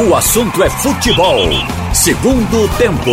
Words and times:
O 0.00 0.14
assunto 0.14 0.62
é 0.62 0.70
futebol. 0.70 1.40
Segundo 1.92 2.68
tempo. 2.78 3.10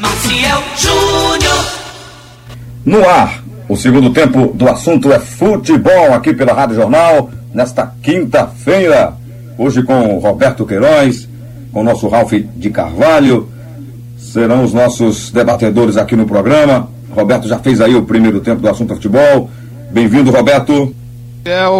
Maciel 0.00 0.60
Júnior. 0.76 1.64
No 2.84 3.08
ar, 3.08 3.44
o 3.68 3.76
segundo 3.76 4.10
tempo 4.10 4.52
do 4.52 4.68
assunto 4.68 5.12
é 5.12 5.20
futebol 5.20 6.12
aqui 6.12 6.34
pela 6.34 6.52
Rádio 6.52 6.74
Jornal, 6.74 7.30
nesta 7.54 7.86
quinta-feira. 8.02 9.14
Hoje 9.56 9.80
com 9.84 10.18
Roberto 10.18 10.66
Queiroz, 10.66 11.28
com 11.72 11.82
o 11.82 11.84
nosso 11.84 12.08
Ralph 12.08 12.32
de 12.32 12.70
Carvalho. 12.70 13.48
Serão 14.18 14.64
os 14.64 14.74
nossos 14.74 15.30
debatedores 15.30 15.96
aqui 15.96 16.16
no 16.16 16.26
programa. 16.26 16.88
Roberto 17.14 17.46
já 17.46 17.60
fez 17.60 17.80
aí 17.80 17.94
o 17.94 18.02
primeiro 18.02 18.40
tempo 18.40 18.60
do 18.60 18.68
assunto 18.68 18.92
é 18.92 18.96
futebol. 18.96 19.48
Bem-vindo, 19.92 20.32
Roberto. 20.32 20.92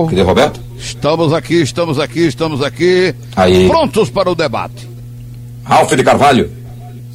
Cadê 0.06 0.22
Roberto? 0.22 0.60
Estamos 0.84 1.32
aqui, 1.32 1.62
estamos 1.62 1.98
aqui, 1.98 2.26
estamos 2.26 2.62
aqui. 2.62 3.14
Aí. 3.34 3.68
Prontos 3.68 4.10
para 4.10 4.30
o 4.30 4.34
debate. 4.34 4.88
Ralph 5.64 5.92
de 5.92 6.04
Carvalho, 6.04 6.50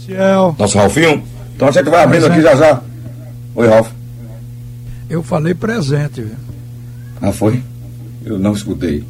Ciel, 0.03 0.55
nosso 0.57 0.77
Ralfinho. 0.77 1.23
Então 1.55 1.67
a 1.67 1.71
gente 1.71 1.89
vai 1.89 2.03
abrindo 2.03 2.25
aqui 2.25 2.41
já 2.41 2.55
já. 2.55 2.81
Oi, 3.55 3.67
Ralph. 3.67 3.89
eu 5.09 5.21
falei 5.21 5.53
presente, 5.53 6.21
viu? 6.21 6.35
Ah, 7.21 7.31
foi? 7.31 7.61
Eu 8.25 8.39
não 8.39 8.53
escutei. 8.53 9.03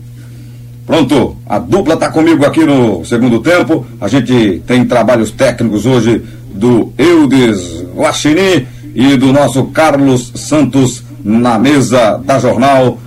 Pronto, 0.85 1.37
a 1.45 1.59
dupla 1.59 1.93
está 1.93 2.11
comigo 2.11 2.45
aqui 2.45 2.65
no 2.65 3.05
segundo 3.05 3.39
tempo. 3.39 3.85
A 4.01 4.07
gente 4.07 4.61
tem 4.65 4.85
trabalhos 4.85 5.31
técnicos 5.31 5.85
hoje 5.85 6.21
do 6.53 6.91
Eudes 6.97 7.83
Guaxinim 7.95 8.67
e 8.95 9.15
do 9.15 9.31
nosso 9.31 9.65
Carlos 9.65 10.31
Santos 10.35 11.03
na 11.23 11.59
mesa 11.59 12.17
da 12.17 12.39
jornal. 12.39 12.97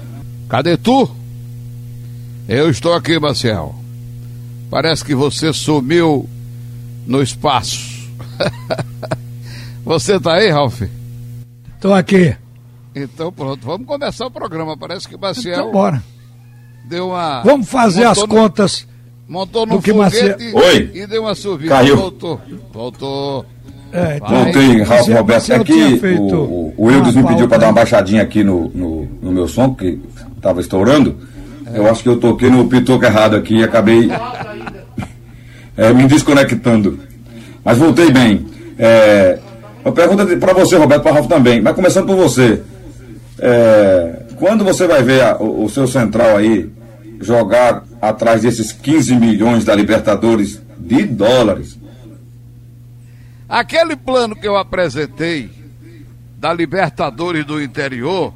Cadê 0.49 0.77
tu? 0.77 1.22
Eu 2.55 2.69
estou 2.69 2.93
aqui, 2.93 3.19
Marcel. 3.19 3.75
Parece 4.71 5.03
que 5.03 5.15
você 5.15 5.55
sumiu 5.55 6.29
no 7.07 7.23
espaço. 7.23 8.11
você 9.83 10.21
tá 10.21 10.35
aí, 10.35 10.51
Ralf? 10.51 10.83
Tô 11.81 11.95
aqui. 11.95 12.37
Então 12.95 13.33
pronto, 13.33 13.65
vamos 13.65 13.87
começar 13.87 14.27
o 14.27 14.31
programa. 14.31 14.77
Parece 14.77 15.09
que 15.09 15.17
o 15.17 15.19
Maciel 15.19 15.55
Então 15.61 15.73
bora. 15.73 16.03
deu 16.85 17.09
uma. 17.09 17.43
Vamos 17.43 17.71
fazer 17.71 18.05
as 18.05 18.19
no- 18.19 18.29
contas. 18.29 18.87
Montou 19.27 19.65
no 19.65 19.81
que 19.81 19.91
foguete 19.95 20.53
Oi. 20.55 20.91
e 20.93 21.07
deu 21.07 21.23
uma 21.23 21.35
subida. 21.35 21.71
Caiu. 21.75 21.97
Voltou. 21.97 22.39
Voltou. 22.71 23.47
É, 23.91 24.17
então. 24.19 24.29
Voltei, 24.29 24.77
Ralf 24.83 24.89
Marcelo- 24.91 25.17
Roberto. 25.19 25.53
É 25.53 25.65
que 25.65 25.97
feito 25.99 26.35
o, 26.37 26.75
o 26.77 26.91
Eudes 26.91 27.15
me 27.15 27.27
pediu 27.27 27.49
para 27.49 27.57
dar 27.57 27.67
uma 27.69 27.73
baixadinha 27.73 28.21
aqui 28.23 28.45
no, 28.45 28.69
no, 28.75 29.07
no 29.23 29.33
meu 29.33 29.49
som, 29.49 29.75
que 29.75 29.99
estava 30.37 30.61
estourando. 30.61 31.32
Eu 31.75 31.89
acho 31.91 32.03
que 32.03 32.09
eu 32.09 32.19
toquei 32.19 32.51
no 32.51 32.69
pitoco 32.69 33.05
errado 33.05 33.37
aqui 33.37 33.57
e 33.57 33.63
acabei 33.65 34.11
é, 35.77 35.93
me 35.93 36.07
desconectando. 36.07 36.99
Mas 37.65 37.79
voltei 37.79 38.11
bem. 38.11 38.47
É, 38.79 39.39
uma 39.85 39.93
pergunta 39.93 40.27
para 40.37 40.53
você, 40.53 40.77
Roberto, 40.77 41.03
para 41.03 41.13
Ralf 41.13 41.27
também. 41.27 41.61
Mas 41.61 41.75
começando 41.75 42.07
por 42.07 42.17
você. 42.17 42.63
É, 43.39 44.23
quando 44.37 44.65
você 44.65 44.87
vai 44.87 45.03
ver 45.03 45.23
a- 45.23 45.37
o, 45.39 45.65
o 45.65 45.69
seu 45.71 45.87
central 45.87 46.37
aí 46.37 46.71
jogar 47.21 47.85
atrás 48.01 48.43
desses 48.43 48.73
15 48.73 49.15
milhões 49.17 49.65
da 49.65 49.75
Libertadores 49.75 50.61
de 50.79 51.05
dólares? 51.05 51.79
Aquele 53.49 53.97
plano 53.97 54.35
que 54.35 54.47
eu 54.49 54.57
apresentei 54.57 55.51
da 56.39 56.53
Libertadores 56.53 57.45
do 57.45 57.63
interior, 57.63 58.33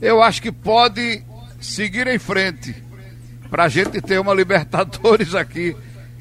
eu 0.00 0.22
acho 0.22 0.40
que 0.40 0.52
pode 0.52 1.22
seguir 1.66 2.06
em 2.06 2.18
frente 2.18 2.74
para 3.50 3.64
a 3.64 3.68
gente 3.68 4.00
ter 4.00 4.18
uma 4.18 4.34
Libertadores 4.34 5.34
aqui 5.34 5.76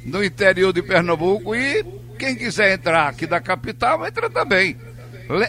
no 0.06 0.24
interior 0.24 0.72
de 0.72 0.82
Pernambuco 0.82 1.56
e 1.56 1.84
quem 2.18 2.36
quiser 2.36 2.74
entrar 2.74 3.10
aqui 3.10 3.26
da 3.26 3.40
capital 3.40 4.06
entra 4.06 4.30
também. 4.30 4.78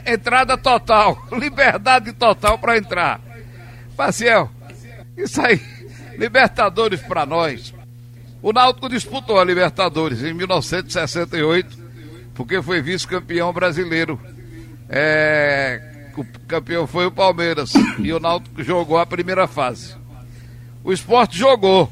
Entrada 0.07 0.57
total, 0.57 1.27
liberdade 1.39 2.13
total 2.13 2.59
para 2.59 2.79
entrar. 2.79 3.21
Maciel, 3.97 4.51
isso 5.17 5.41
aí, 5.41 5.61
Libertadores 6.19 7.01
para 7.01 7.27
nós. 7.27 7.75
O 8.43 8.53
Náutico 8.53 8.89
disputou 8.89 9.39
a 9.39 9.45
Libertadores 9.45 10.23
em 10.23 10.33
1968 10.33 11.87
porque 12.35 12.63
foi 12.63 12.81
vice-campeão 12.83 13.53
brasileiro. 13.53 14.21
É, 14.89 15.96
o 16.21 16.27
campeão 16.47 16.87
foi 16.87 17.07
o 17.07 17.11
Palmeiras 17.11 17.73
e 17.99 18.13
o 18.13 18.21
Náutico 18.21 18.63
jogou 18.63 18.99
a 18.99 19.07
primeira 19.07 19.47
fase. 19.47 19.95
O 20.83 20.93
esporte 20.93 21.39
jogou 21.39 21.91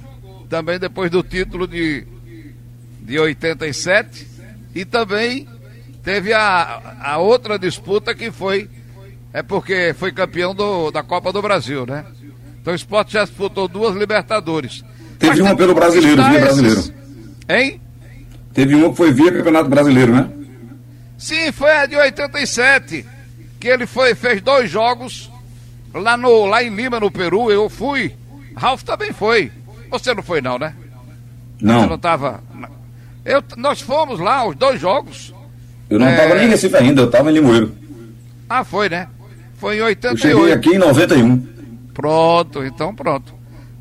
também 0.49 0.79
depois 0.79 1.11
do 1.11 1.23
título 1.23 1.67
de, 1.67 2.07
de 3.01 3.19
87 3.19 4.27
e 4.75 4.85
também 4.85 5.49
teve 6.03 6.33
a, 6.33 6.97
a 7.01 7.19
outra 7.19 7.59
disputa 7.59 8.15
que 8.15 8.31
foi 8.31 8.69
é 9.33 9.43
porque 9.43 9.95
foi 9.99 10.13
campeão 10.13 10.55
do, 10.55 10.91
da 10.91 11.03
Copa 11.03 11.33
do 11.33 11.43
Brasil, 11.43 11.85
né? 11.85 12.05
Então 12.61 12.73
o 12.73 12.77
esporte 12.77 13.15
já 13.15 13.25
disputou 13.25 13.67
duas 13.67 13.97
Libertadores. 13.97 14.85
Teve 15.19 15.33
Mas 15.33 15.41
uma 15.41 15.57
pelo 15.57 15.75
brasileiro, 15.75 16.23
via 16.23 16.41
brasileiro. 16.41 16.79
esses. 16.79 16.93
Hein? 17.49 17.81
Teve 18.53 18.75
uma 18.77 18.91
que 18.91 18.97
foi 18.97 19.13
via 19.13 19.33
Campeonato 19.33 19.69
Brasileiro, 19.69 20.15
né? 20.15 20.31
Sim, 21.19 21.51
foi 21.53 21.71
a 21.73 21.87
de 21.87 21.97
87. 21.97 23.05
Que 23.65 23.71
ele 23.71 23.87
foi, 23.87 24.15
fez 24.15 24.43
dois 24.43 24.69
jogos 24.71 25.31
lá, 25.95 26.19
no, 26.19 26.45
lá 26.45 26.63
em 26.63 26.69
Lima, 26.69 27.01
no 27.01 27.11
Peru. 27.11 27.51
Eu 27.51 27.71
fui. 27.71 28.13
Ralf 28.55 28.83
também 28.83 29.11
foi. 29.11 29.51
Você 29.91 30.13
não 30.13 30.23
foi, 30.23 30.43
não, 30.43 30.59
né? 30.59 30.75
Você 31.59 31.65
não 31.65 31.87
Não, 31.87 31.95
estava. 31.95 32.43
Eu, 33.25 33.43
nós 33.57 33.81
fomos 33.81 34.21
lá, 34.21 34.47
os 34.47 34.55
dois 34.55 34.79
jogos. 34.79 35.33
eu 35.89 35.99
não 35.99 36.07
É. 36.07 36.13
estava 36.15 36.35
nem 36.35 36.45
em 36.45 36.51
Recife 36.51 36.77
ainda, 36.77 37.01
eu 37.01 37.07
estava 37.07 37.31
em 37.31 37.33
Limoeiro. 37.33 37.75
Ah, 38.51 38.65
foi, 38.65 38.91
né? 38.91 39.09
Foi 39.57 39.77
em 39.77 39.79
Eu 39.79 39.87
88. 39.87 40.21
cheguei 40.21 40.53
aqui 40.53 40.75
em 40.75 40.79
91. 40.79 41.43
Pronto, 41.95 42.63
então 42.63 42.95
pronto. 42.95 43.33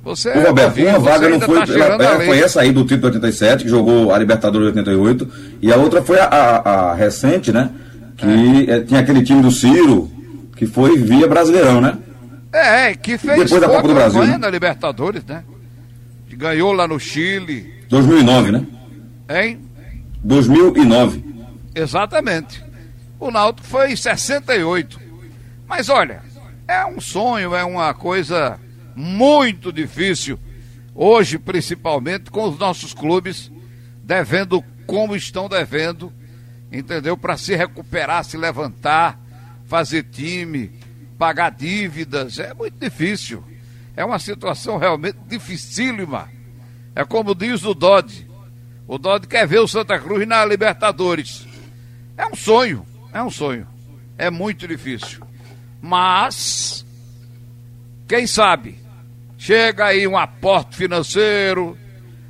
Você 0.05 0.29
Ô, 0.29 0.43
Roberto, 0.47 0.79
uma 0.79 0.99
vaga 0.99 1.27
não 1.27 1.41
foi. 1.41 1.59
tá 1.59 1.65
cheirando 1.65 1.97
pela- 1.97 2.19
a 2.19 2.23
é, 2.23 2.25
foi 2.25 2.39
essa 2.39 2.61
aí 2.61 2.71
do 2.71 2.85
título 2.85 3.07
87, 3.07 3.65
que 3.65 3.69
jogou 3.69 4.13
a 4.13 4.17
Libertadores 4.17 4.67
88. 4.67 5.27
E 5.61 5.73
a 5.73 5.75
outra 5.75 6.01
foi 6.01 6.19
a, 6.21 6.25
a- 6.25 6.91
a 6.91 6.93
recente, 6.93 7.51
né? 7.51 7.69
Que 8.17 8.69
é, 8.69 8.81
tinha 8.81 8.99
aquele 8.99 9.23
time 9.23 9.41
do 9.41 9.51
Ciro, 9.51 10.11
que 10.55 10.65
foi 10.65 10.97
via 10.97 11.27
Brasileirão, 11.27 11.81
né? 11.81 11.97
É, 12.51 12.93
que 12.93 13.17
fez 13.17 13.39
Depois 13.39 13.61
da 13.61 13.67
Copa 13.67 13.87
do 13.87 13.93
Brasil, 13.93 14.25
né? 14.25 14.37
na 14.37 14.49
Libertadores, 14.49 15.23
né? 15.25 15.43
Ganhou 16.29 16.73
lá 16.73 16.87
no 16.87 16.99
Chile, 16.99 17.71
2009, 17.89 18.51
né? 18.51 18.65
hein? 19.29 19.59
2009. 20.23 21.23
Exatamente. 21.75 22.63
O 23.19 23.31
Náutico 23.31 23.67
foi 23.67 23.91
em 23.91 23.95
68. 23.95 24.99
Mas 25.67 25.89
olha, 25.89 26.21
é 26.67 26.85
um 26.85 26.99
sonho, 26.99 27.55
é 27.55 27.63
uma 27.63 27.93
coisa 27.93 28.59
muito 28.95 29.71
difícil. 29.71 30.39
Hoje, 30.95 31.37
principalmente, 31.37 32.29
com 32.29 32.47
os 32.47 32.57
nossos 32.57 32.93
clubes 32.93 33.51
devendo 34.03 34.63
como 34.85 35.15
estão 35.15 35.47
devendo, 35.47 36.11
entendeu? 36.73 37.15
Para 37.15 37.37
se 37.37 37.55
recuperar, 37.55 38.25
se 38.25 38.35
levantar, 38.35 39.19
fazer 39.65 40.03
time, 40.03 40.71
pagar 41.17 41.51
dívidas. 41.51 42.39
É 42.39 42.53
muito 42.53 42.75
difícil. 42.79 43.43
É 43.95 44.03
uma 44.03 44.17
situação 44.17 44.77
realmente 44.77 45.17
dificílima. 45.27 46.27
É 46.95 47.05
como 47.05 47.35
diz 47.35 47.63
o 47.63 47.73
Dodge. 47.73 48.27
O 48.87 48.97
Dodge 48.97 49.27
quer 49.27 49.47
ver 49.47 49.59
o 49.59 49.67
Santa 49.67 49.99
Cruz 49.99 50.27
na 50.27 50.43
Libertadores. 50.43 51.47
É 52.17 52.25
um 52.25 52.35
sonho, 52.35 52.85
é 53.13 53.21
um 53.21 53.29
sonho. 53.29 53.67
É 54.17 54.29
muito 54.29 54.67
difícil. 54.67 55.21
Mas, 55.81 56.85
quem 58.07 58.25
sabe, 58.25 58.77
chega 59.37 59.85
aí 59.85 60.07
um 60.07 60.17
aporte 60.17 60.75
financeiro, 60.75 61.77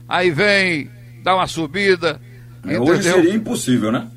aí 0.07 0.31
vem, 0.31 0.89
dá 1.23 1.35
uma 1.35 1.47
subida. 1.47 2.19
É, 2.65 2.79
Hoje 2.79 3.03
seria 3.03 3.33
impossível, 3.33 3.91
né? 3.91 4.07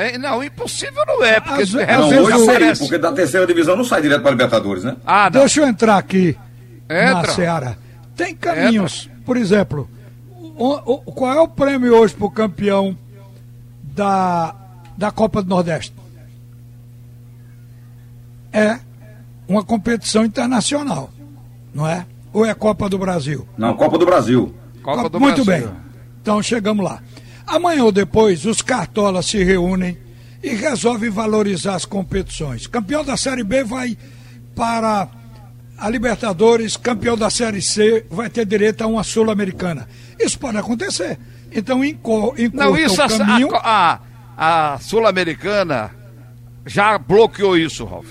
É, 0.00 0.18
não, 0.18 0.42
impossível 0.42 1.04
não 1.06 1.22
é, 1.24 1.38
porque 1.40 1.62
Às 1.62 1.72
Não, 1.72 2.08
hoje 2.08 2.26
seria, 2.38 2.44
aparece. 2.44 2.80
porque 2.82 2.98
da 2.98 3.12
terceira 3.12 3.46
divisão 3.46 3.76
não 3.76 3.84
sai 3.84 4.00
direto 4.02 4.22
para 4.22 4.30
Libertadores, 4.30 4.82
né? 4.84 4.96
Ah, 5.06 5.24
não. 5.32 5.40
Deixa 5.40 5.60
eu 5.60 5.66
entrar 5.68 5.96
aqui 5.98 6.36
na 6.88 7.10
Entra. 7.20 7.32
Seara. 7.32 7.78
Tem 8.16 8.34
caminhos. 8.34 9.08
Por 9.24 9.36
exemplo, 9.36 9.88
o- 10.56 10.92
o- 10.94 11.12
qual 11.12 11.32
é 11.34 11.40
o 11.40 11.48
prêmio 11.48 11.94
hoje 11.94 12.14
para 12.14 12.26
o 12.26 12.30
campeão 12.30 12.96
da, 13.82 14.54
da 14.96 15.10
Copa 15.10 15.42
do 15.42 15.48
Nordeste? 15.48 15.94
É 18.52 18.78
uma 19.46 19.62
competição 19.64 20.24
internacional, 20.24 21.10
não 21.74 21.86
é? 21.86 22.06
Ou 22.32 22.44
é 22.44 22.54
Copa 22.54 22.88
do 22.88 22.98
Brasil? 22.98 23.46
Não, 23.56 23.74
Copa 23.76 23.98
do 23.98 24.06
Brasil. 24.06 24.54
Copa 24.82 25.08
do 25.08 25.20
Muito 25.20 25.44
Brasil. 25.44 25.68
bem. 25.68 25.76
Então 26.22 26.42
chegamos 26.42 26.84
lá. 26.84 27.00
Amanhã 27.50 27.82
ou 27.82 27.90
depois, 27.90 28.46
os 28.46 28.62
cartolas 28.62 29.26
se 29.26 29.42
reúnem 29.42 29.98
e 30.40 30.54
resolvem 30.54 31.10
valorizar 31.10 31.74
as 31.74 31.84
competições. 31.84 32.68
Campeão 32.68 33.04
da 33.04 33.16
Série 33.16 33.42
B 33.42 33.64
vai 33.64 33.98
para 34.54 35.08
a 35.76 35.90
Libertadores, 35.90 36.76
campeão 36.76 37.16
da 37.16 37.28
Série 37.28 37.60
C, 37.60 38.06
vai 38.08 38.30
ter 38.30 38.46
direito 38.46 38.82
a 38.82 38.86
uma 38.86 39.02
Sul-Americana. 39.02 39.88
Isso 40.16 40.38
pode 40.38 40.58
acontecer. 40.58 41.18
Então, 41.50 41.84
enco, 41.84 42.36
Não, 42.52 42.78
isso 42.78 43.02
o 43.02 43.08
caminho... 43.18 43.48
a, 43.56 43.98
a, 44.36 44.74
a 44.74 44.78
Sul-Americana 44.78 45.90
já 46.64 46.96
bloqueou 46.98 47.58
isso, 47.58 47.84
Ralf. 47.84 48.06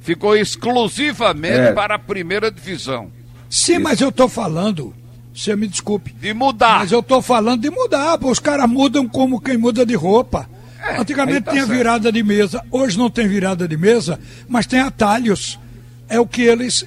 Ficou 0.00 0.36
exclusivamente 0.36 1.68
é. 1.68 1.72
para 1.72 1.94
a 1.94 1.98
primeira 1.98 2.50
divisão. 2.50 3.10
Sim, 3.48 3.72
isso. 3.76 3.80
mas 3.80 4.00
eu 4.02 4.10
estou 4.10 4.28
falando, 4.28 4.92
você 5.36 5.54
me 5.54 5.68
desculpe. 5.68 6.12
De 6.12 6.32
mudar. 6.32 6.80
Mas 6.80 6.92
eu 6.92 7.00
estou 7.00 7.20
falando 7.20 7.60
de 7.60 7.70
mudar, 7.70 8.18
os 8.24 8.38
caras 8.38 8.68
mudam 8.68 9.06
como 9.06 9.40
quem 9.40 9.58
muda 9.58 9.84
de 9.84 9.94
roupa. 9.94 10.48
É, 10.82 10.98
Antigamente 10.98 11.42
tá 11.42 11.50
tinha 11.50 11.66
certo. 11.66 11.76
virada 11.76 12.10
de 12.10 12.22
mesa, 12.22 12.64
hoje 12.70 12.96
não 12.96 13.10
tem 13.10 13.28
virada 13.28 13.68
de 13.68 13.76
mesa, 13.76 14.18
mas 14.48 14.66
tem 14.66 14.80
atalhos. 14.80 15.58
É 16.08 16.18
o 16.18 16.26
que 16.26 16.42
eles 16.42 16.86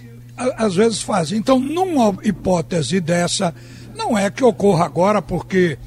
às 0.57 0.75
vezes 0.75 1.01
fazem. 1.01 1.37
Então, 1.37 1.59
numa 1.59 2.17
hipótese 2.23 2.99
dessa, 2.99 3.53
não 3.95 4.17
é 4.17 4.31
que 4.31 4.43
ocorra 4.43 4.85
agora, 4.85 5.21
porque 5.21 5.77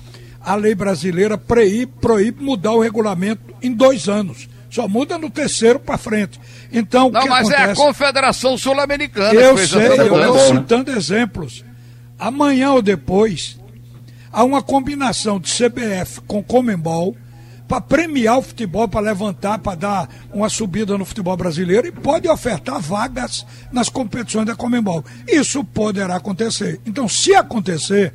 a 0.41 0.55
lei 0.55 0.75
brasileira 0.75 1.39
proíbe, 1.39 1.91
proíbe 2.01 2.45
mudar 2.45 2.73
o 2.73 2.81
regulamento 2.81 3.55
em 3.63 3.73
dois 3.73 4.09
anos. 4.09 4.49
Só 4.71 4.87
muda 4.87 5.19
no 5.19 5.31
terceiro 5.31 5.81
para 5.81 5.99
frente. 5.99 6.39
Então, 6.73 7.11
não, 7.11 7.27
mas 7.27 7.49
acontece? 7.49 7.63
é 7.63 7.73
a 7.73 7.75
Confederação 7.75 8.57
Sul-Americana. 8.57 9.35
Eu 9.35 9.59
sei, 9.59 9.87
eu 9.87 10.17
estou 10.21 10.39
citando 10.39 10.91
exemplos. 10.93 11.65
Amanhã 12.23 12.71
ou 12.71 12.81
depois, 12.81 13.59
há 14.33 14.45
uma 14.45 14.63
combinação 14.63 15.41
de 15.41 15.51
CBF 15.51 16.21
com 16.21 16.41
Comembol 16.41 17.17
para 17.67 17.81
premiar 17.81 18.39
o 18.39 18.43
futebol, 18.43 18.87
para 18.87 19.01
levantar, 19.01 19.59
para 19.59 19.77
dar 19.77 20.09
uma 20.33 20.49
subida 20.49 20.97
no 20.97 21.05
futebol 21.05 21.37
brasileiro 21.37 21.89
e 21.89 21.91
pode 21.91 22.29
ofertar 22.29 22.81
vagas 22.81 23.45
nas 23.73 23.89
competições 23.89 24.47
da 24.47 24.55
Comembol. 24.55 25.05
Isso 25.27 25.65
poderá 25.65 26.15
acontecer. 26.15 26.81
Então, 26.87 27.09
se 27.09 27.35
acontecer, 27.35 28.15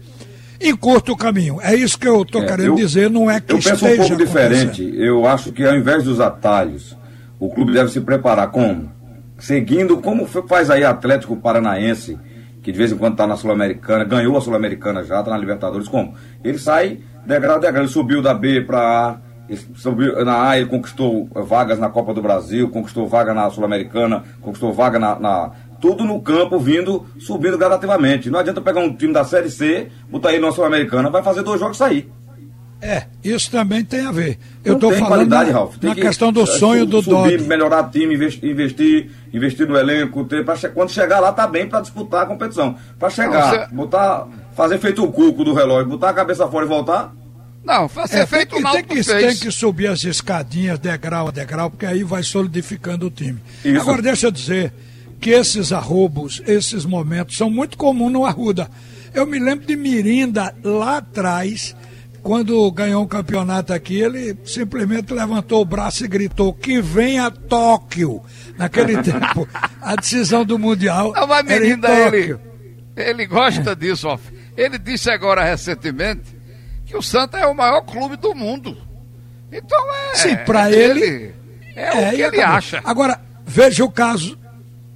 encurta 0.61 1.11
o 1.11 1.17
caminho. 1.17 1.59
É 1.61 1.75
isso 1.75 1.99
que 1.99 2.07
eu 2.07 2.21
estou 2.21 2.43
é, 2.43 2.45
querendo 2.45 2.69
eu, 2.69 2.75
dizer, 2.75 3.09
não 3.09 3.29
é 3.29 3.41
que 3.41 3.51
Eu 3.51 3.59
penso 3.59 3.85
um 3.85 3.97
pouco 3.97 4.15
diferente. 4.15 4.89
Eu 4.95 5.25
acho 5.25 5.51
que 5.51 5.65
ao 5.65 5.75
invés 5.75 6.05
dos 6.05 6.21
atalhos, 6.21 6.95
o 7.37 7.49
clube 7.49 7.73
deve 7.73 7.91
se 7.91 7.99
preparar 7.99 8.51
como? 8.51 8.89
Seguindo, 9.37 9.97
como 9.97 10.25
faz 10.25 10.69
aí 10.69 10.85
Atlético 10.85 11.35
Paranaense, 11.35 12.17
que 12.67 12.71
de 12.73 12.77
vez 12.77 12.91
em 12.91 12.97
quando 12.97 13.13
está 13.13 13.25
na 13.25 13.37
Sul-Americana, 13.37 14.03
ganhou 14.03 14.35
a 14.35 14.41
Sul-Americana 14.41 15.01
já, 15.01 15.19
está 15.19 15.31
na 15.31 15.37
Libertadores, 15.37 15.87
como? 15.87 16.15
Ele 16.43 16.57
sai 16.57 16.99
degrau 17.25 17.61
degrau, 17.61 17.83
ele 17.83 17.87
subiu 17.89 18.21
da 18.21 18.33
B 18.33 18.59
para 18.59 18.81
A, 18.81 20.25
na 20.25 20.49
A 20.49 20.57
ele 20.57 20.65
conquistou 20.65 21.29
vagas 21.33 21.79
na 21.79 21.87
Copa 21.87 22.13
do 22.13 22.21
Brasil, 22.21 22.67
conquistou 22.67 23.07
vaga 23.07 23.33
na 23.33 23.49
Sul-Americana, 23.49 24.21
conquistou 24.41 24.73
vaga 24.73 24.99
na, 24.99 25.17
na, 25.17 25.51
Tudo 25.79 26.03
no 26.03 26.19
campo, 26.19 26.59
vindo, 26.59 27.05
subindo 27.17 27.57
gradativamente. 27.57 28.29
Não 28.29 28.39
adianta 28.39 28.59
pegar 28.59 28.81
um 28.81 28.93
time 28.93 29.13
da 29.13 29.23
Série 29.23 29.49
C, 29.49 29.87
botar 30.09 30.33
ele 30.33 30.45
na 30.45 30.51
Sul-Americana, 30.51 31.09
vai 31.09 31.23
fazer 31.23 31.43
dois 31.43 31.61
jogos 31.61 31.77
e 31.77 31.79
sair. 31.79 32.11
É, 32.79 33.05
isso 33.23 33.49
também 33.49 33.83
tem 33.83 34.05
a 34.05 34.11
ver. 34.11 34.37
Eu 34.63 34.75
estou 34.75 34.93
falando 34.93 35.29
na, 35.29 35.43
na 35.43 35.95
que, 35.95 36.01
questão 36.01 36.31
do 36.31 36.45
sonho 36.45 36.85
do 36.85 37.01
subir, 37.01 37.41
melhorar 37.41 37.87
o 37.87 37.89
time, 37.89 38.13
investir, 38.13 39.09
investir 39.33 39.67
no 39.67 39.75
elenco, 39.75 40.23
ter, 40.25 40.45
pra, 40.45 40.55
quando 40.69 40.91
chegar 40.91 41.19
lá 41.19 41.31
tá 41.31 41.47
bem 41.47 41.67
para 41.67 41.81
disputar 41.81 42.23
a 42.23 42.25
competição. 42.27 42.75
Para 42.99 43.09
chegar, 43.09 43.51
Não, 43.51 43.65
você... 43.65 43.75
botar, 43.75 44.27
fazer 44.55 44.77
feito 44.77 45.03
o 45.03 45.11
cuco 45.11 45.43
do 45.43 45.53
relógio, 45.53 45.89
botar 45.89 46.09
a 46.09 46.13
cabeça 46.13 46.47
fora 46.47 46.65
e 46.65 46.69
voltar, 46.69 47.13
não, 47.67 47.85
vai 47.89 48.07
ser 48.07 48.19
é, 48.19 48.25
feito 48.25 48.55
tem 48.55 48.63
que, 48.63 48.71
tem 48.71 48.83
que, 48.85 49.03
tem 49.03 49.35
que 49.35 49.51
subir 49.51 49.87
as 49.87 50.01
escadinhas 50.05 50.79
degrau 50.79 51.27
a 51.27 51.31
degrau, 51.31 51.69
porque 51.69 51.85
aí 51.85 52.01
vai 52.01 52.23
solidificando 52.23 53.07
o 53.07 53.09
time. 53.09 53.41
Isso. 53.65 53.81
Agora, 53.81 54.01
deixa 54.01 54.27
eu 54.27 54.31
dizer 54.31 54.71
que 55.19 55.31
esses 55.31 55.73
arrobos, 55.73 56.41
esses 56.47 56.85
momentos, 56.85 57.35
são 57.35 57.49
muito 57.49 57.77
comuns 57.77 58.13
no 58.13 58.25
Arruda. 58.25 58.69
Eu 59.13 59.25
me 59.25 59.37
lembro 59.37 59.65
de 59.65 59.75
Mirinda 59.75 60.55
lá 60.63 60.97
atrás, 60.97 61.75
quando 62.21 62.69
ganhou 62.71 63.03
um 63.03 63.07
campeonato 63.07 63.73
aqui, 63.73 63.99
ele 63.99 64.37
simplesmente 64.43 65.13
levantou 65.13 65.61
o 65.61 65.65
braço 65.65 66.03
e 66.03 66.07
gritou 66.07 66.53
que 66.53 66.81
venha 66.81 67.31
Tóquio. 67.31 68.21
Naquele 68.57 68.97
tempo, 69.03 69.47
a 69.81 69.95
decisão 69.95 70.43
do 70.43 70.57
Mundial. 70.57 71.13
Não, 71.13 71.27
mas 71.27 71.45
Mirinda, 71.45 71.89
ele, 71.89 72.37
ele 72.95 73.25
gosta 73.25 73.75
disso, 73.75 74.07
ó. 74.07 74.17
Ele 74.55 74.77
disse 74.77 75.09
agora 75.09 75.43
recentemente 75.43 76.35
que 76.85 76.97
o 76.97 77.01
Santa 77.01 77.37
é 77.37 77.45
o 77.45 77.55
maior 77.55 77.81
clube 77.81 78.17
do 78.17 78.33
mundo. 78.33 78.77
Então 79.51 79.79
é. 79.93 80.15
Sim, 80.15 80.35
para 80.37 80.71
é 80.71 80.75
ele. 80.75 81.33
É, 81.75 81.81
é, 81.81 82.09
o 82.09 82.15
que 82.15 82.21
ele 82.21 82.41
acha. 82.41 82.81
Agora, 82.83 83.21
veja 83.45 83.85
o 83.85 83.91
caso 83.91 84.37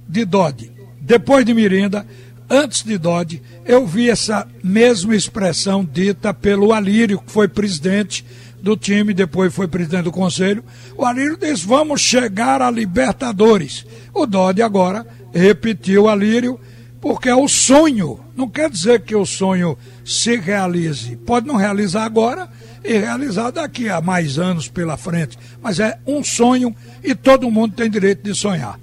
de 0.08 0.24
Dodge. 0.24 0.72
Depois 1.00 1.44
de 1.44 1.54
Mirinda, 1.54 2.06
antes 2.52 2.82
de 2.82 2.98
Dodge, 2.98 3.42
eu 3.64 3.86
vi 3.86 4.10
essa 4.10 4.46
mesma 4.62 5.16
expressão 5.16 5.82
dita 5.82 6.34
pelo 6.34 6.72
Alírio, 6.72 7.18
que 7.18 7.32
foi 7.32 7.48
presidente 7.48 8.24
do 8.60 8.76
time, 8.76 9.14
depois 9.14 9.52
foi 9.52 9.66
presidente 9.66 10.04
do 10.04 10.12
conselho. 10.12 10.62
O 10.96 11.04
Alírio 11.04 11.38
disse: 11.38 11.66
vamos 11.66 12.02
chegar 12.02 12.60
a 12.60 12.70
Libertadores. 12.70 13.86
O 14.12 14.26
Dodge 14.26 14.60
agora 14.60 15.06
repetiu 15.32 16.04
o 16.04 16.08
Alírio 16.08 16.60
porque 17.00 17.30
é 17.30 17.34
o 17.34 17.48
sonho. 17.48 18.20
Não 18.36 18.48
quer 18.48 18.68
dizer 18.68 19.00
que 19.00 19.16
o 19.16 19.24
sonho 19.24 19.76
se 20.04 20.36
realize. 20.36 21.16
Pode 21.16 21.46
não 21.46 21.56
realizar 21.56 22.04
agora 22.04 22.48
e 22.84 22.96
realizar 22.96 23.50
daqui 23.50 23.88
a 23.88 24.00
mais 24.00 24.38
anos 24.38 24.68
pela 24.68 24.96
frente. 24.96 25.38
Mas 25.60 25.80
é 25.80 25.98
um 26.06 26.22
sonho 26.22 26.74
e 27.02 27.14
todo 27.14 27.50
mundo 27.50 27.74
tem 27.74 27.90
direito 27.90 28.22
de 28.22 28.34
sonhar. 28.34 28.78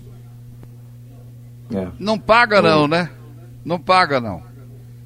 É. 1.73 1.87
Não 1.99 2.17
paga 2.17 2.61
não, 2.61 2.87
né? 2.87 3.09
Não 3.63 3.79
paga 3.79 4.19
não. 4.19 4.41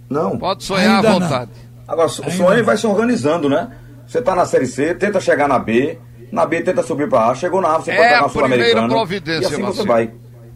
Não. 0.10 0.38
Pode 0.38 0.64
sonhar 0.64 0.98
Ainda 0.98 1.10
à 1.10 1.12
vontade. 1.14 1.52
Não. 1.56 1.74
Agora, 1.94 2.08
o 2.08 2.10
sonho 2.10 2.64
vai 2.64 2.78
se 2.78 2.88
organizando, 2.88 3.50
né? 3.50 3.72
Você 4.08 4.20
está 4.20 4.36
na 4.36 4.46
Série 4.46 4.68
C, 4.68 4.94
tenta 4.94 5.20
chegar 5.20 5.48
na 5.48 5.60
B, 5.60 5.98
na 6.32 6.46
B 6.46 6.62
tenta 6.62 6.84
subir 6.84 7.10
para 7.10 7.30
A, 7.30 7.36
chegou 7.36 7.62
na 7.62 7.76
A, 7.76 7.80
você 7.80 7.92
é 7.92 7.96
pode 7.96 8.08
estar 8.08 8.22
na 8.22 8.30
Sul-Americana. 8.30 8.68
É 8.68 8.72
a 8.72 8.74
primeira 8.74 8.96
providência, 8.96 9.48
assim 9.48 9.62
você 9.62 9.84
vai. 9.84 10.12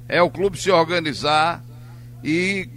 É 0.08 0.22
o 0.22 0.30
clube 0.30 0.58
se 0.58 0.72
organizar 0.72 1.64
e 2.24 2.70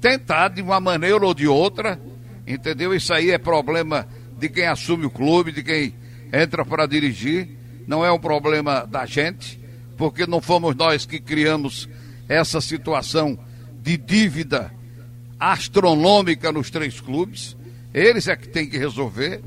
tentar 0.00 0.48
de 0.48 0.62
uma 0.62 0.80
maneira 0.80 1.24
ou 1.24 1.34
de 1.34 1.46
outra, 1.46 2.00
entendeu? 2.46 2.94
Isso 2.94 3.12
aí 3.12 3.30
é 3.30 3.38
problema 3.38 4.06
de 4.38 4.48
quem 4.48 4.66
assume 4.66 5.06
o 5.06 5.10
clube, 5.10 5.52
de 5.52 5.62
quem 5.62 5.94
entra 6.32 6.64
para 6.64 6.86
dirigir, 6.86 7.48
não 7.86 8.04
é 8.04 8.10
um 8.10 8.18
problema 8.18 8.86
da 8.86 9.06
gente, 9.06 9.60
porque 9.96 10.26
não 10.26 10.40
fomos 10.40 10.74
nós 10.74 11.04
que 11.04 11.20
criamos 11.20 11.88
essa 12.28 12.60
situação 12.60 13.38
de 13.82 13.96
dívida 13.96 14.72
astronômica 15.38 16.52
nos 16.52 16.70
três 16.70 17.00
clubes, 17.00 17.56
eles 17.92 18.28
é 18.28 18.36
que 18.36 18.48
têm 18.48 18.68
que 18.68 18.78
resolver, 18.78 19.42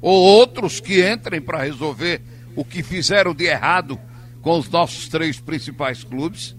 ou 0.00 0.14
outros 0.14 0.78
que 0.78 1.02
entrem 1.02 1.40
para 1.40 1.62
resolver 1.62 2.20
o 2.54 2.64
que 2.64 2.82
fizeram 2.82 3.34
de 3.34 3.44
errado 3.44 3.98
com 4.42 4.58
os 4.58 4.68
nossos 4.68 5.08
três 5.08 5.40
principais 5.40 6.04
clubes. 6.04 6.54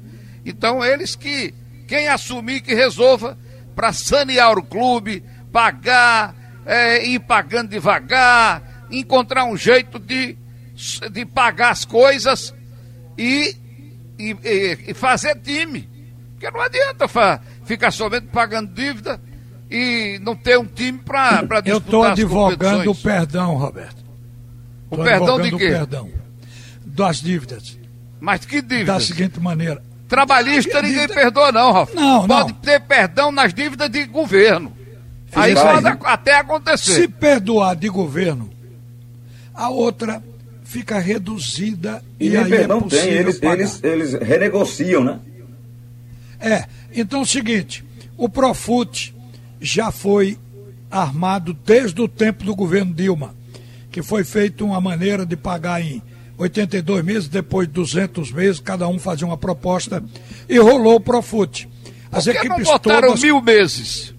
Então, 0.45 0.83
eles 0.83 1.15
que 1.15 1.53
quem 1.87 2.07
assumir 2.07 2.61
que 2.61 2.73
resolva 2.73 3.37
para 3.75 3.93
sanear 3.93 4.57
o 4.57 4.63
clube, 4.63 5.23
pagar, 5.51 6.35
é, 6.65 7.05
ir 7.05 7.19
pagando 7.19 7.69
devagar, 7.69 8.87
encontrar 8.91 9.45
um 9.45 9.55
jeito 9.55 9.99
de, 9.99 10.35
de 11.11 11.25
pagar 11.25 11.71
as 11.71 11.85
coisas 11.85 12.53
e, 13.17 13.55
e, 14.17 14.35
e 14.87 14.93
fazer 14.93 15.35
time. 15.41 15.87
Porque 16.39 16.49
não 16.51 16.61
adianta 16.61 17.05
ficar 17.65 17.91
somente 17.91 18.27
pagando 18.27 18.73
dívida 18.73 19.19
e 19.69 20.17
não 20.21 20.37
ter 20.37 20.57
um 20.57 20.65
time 20.65 20.97
para 20.97 21.41
disputar 21.41 21.67
Eu 21.67 21.77
estou 21.79 22.03
advogando 22.03 22.91
o 22.91 22.95
perdão, 22.95 23.55
Roberto. 23.55 24.05
O 24.89 24.97
perdão 24.97 25.41
de 25.41 25.49
quê? 25.49 25.55
O 25.55 25.59
perdão 25.59 26.09
das 26.85 27.17
dívidas. 27.17 27.77
Mas 28.21 28.45
que 28.45 28.61
dívida? 28.61 28.93
Da 28.93 28.99
seguinte 29.01 29.37
maneira, 29.39 29.83
Trabalhista 30.07 30.81
ninguém 30.81 31.07
perdoa, 31.07 31.51
não, 31.51 31.71
Ralf. 31.71 31.93
Não, 31.93 32.25
Pode 32.25 32.53
não. 32.53 32.59
ter 32.61 32.79
perdão 32.79 33.31
nas 33.31 33.53
dívidas 33.53 33.89
de 33.89 34.05
governo. 34.05 34.73
Aí 35.35 35.53
pode 35.53 35.87
até 36.05 36.37
acontecer. 36.37 36.93
Se 36.93 37.07
perdoar 37.07 37.75
de 37.75 37.89
governo, 37.89 38.49
a 39.53 39.69
outra 39.69 40.23
fica 40.63 40.97
reduzida 40.99 42.01
e, 42.19 42.29
e 42.29 42.37
aí 42.37 42.53
é 42.53 42.67
não 42.67 42.79
é 42.79 42.83
tem, 42.89 43.09
eles, 43.09 43.39
eles, 43.41 43.83
eles 43.83 44.13
renegociam, 44.13 45.03
né? 45.03 45.19
É, 46.39 46.65
então 46.93 47.19
é 47.19 47.23
o 47.23 47.25
seguinte, 47.25 47.83
o 48.17 48.29
Profut 48.29 49.13
já 49.59 49.91
foi 49.91 50.37
armado 50.89 51.53
desde 51.53 52.01
o 52.01 52.07
tempo 52.07 52.43
do 52.43 52.55
governo 52.55 52.93
Dilma, 52.93 53.35
que 53.91 54.01
foi 54.01 54.23
feito 54.23 54.65
uma 54.65 54.81
maneira 54.81 55.25
de 55.25 55.35
pagar 55.35 55.81
em 55.81 56.01
82 56.37 57.03
meses, 57.03 57.27
depois 57.27 57.67
200 57.67 58.31
meses, 58.31 58.59
cada 58.59 58.87
um 58.87 58.97
fazia 58.97 59.27
uma 59.27 59.37
proposta 59.37 60.03
e 60.47 60.57
rolou 60.57 60.95
o 60.95 60.99
Profute. 61.01 61.67
As 62.11 62.25
Por 62.25 62.31
que 62.31 62.39
equipes 62.39 62.65
não 62.65 62.73
botaram 62.73 63.07
todas, 63.09 63.21
mil 63.21 63.41
meses? 63.41 64.13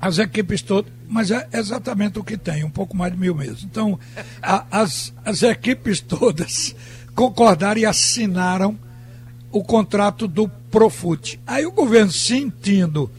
As 0.00 0.18
equipes 0.18 0.62
todas, 0.62 0.92
mas 1.08 1.30
é 1.30 1.48
exatamente 1.52 2.18
o 2.18 2.24
que 2.24 2.36
tem, 2.36 2.62
um 2.62 2.70
pouco 2.70 2.96
mais 2.96 3.12
de 3.12 3.18
mil 3.18 3.34
meses. 3.34 3.64
Então, 3.64 3.98
a, 4.42 4.64
as, 4.70 5.12
as 5.24 5.42
equipes 5.42 6.00
todas 6.02 6.76
concordaram 7.14 7.80
e 7.80 7.86
assinaram 7.86 8.78
o 9.50 9.64
contrato 9.64 10.28
do 10.28 10.48
Profute. 10.70 11.40
Aí 11.46 11.64
o 11.66 11.72
governo, 11.72 12.12
sentindo 12.12 13.10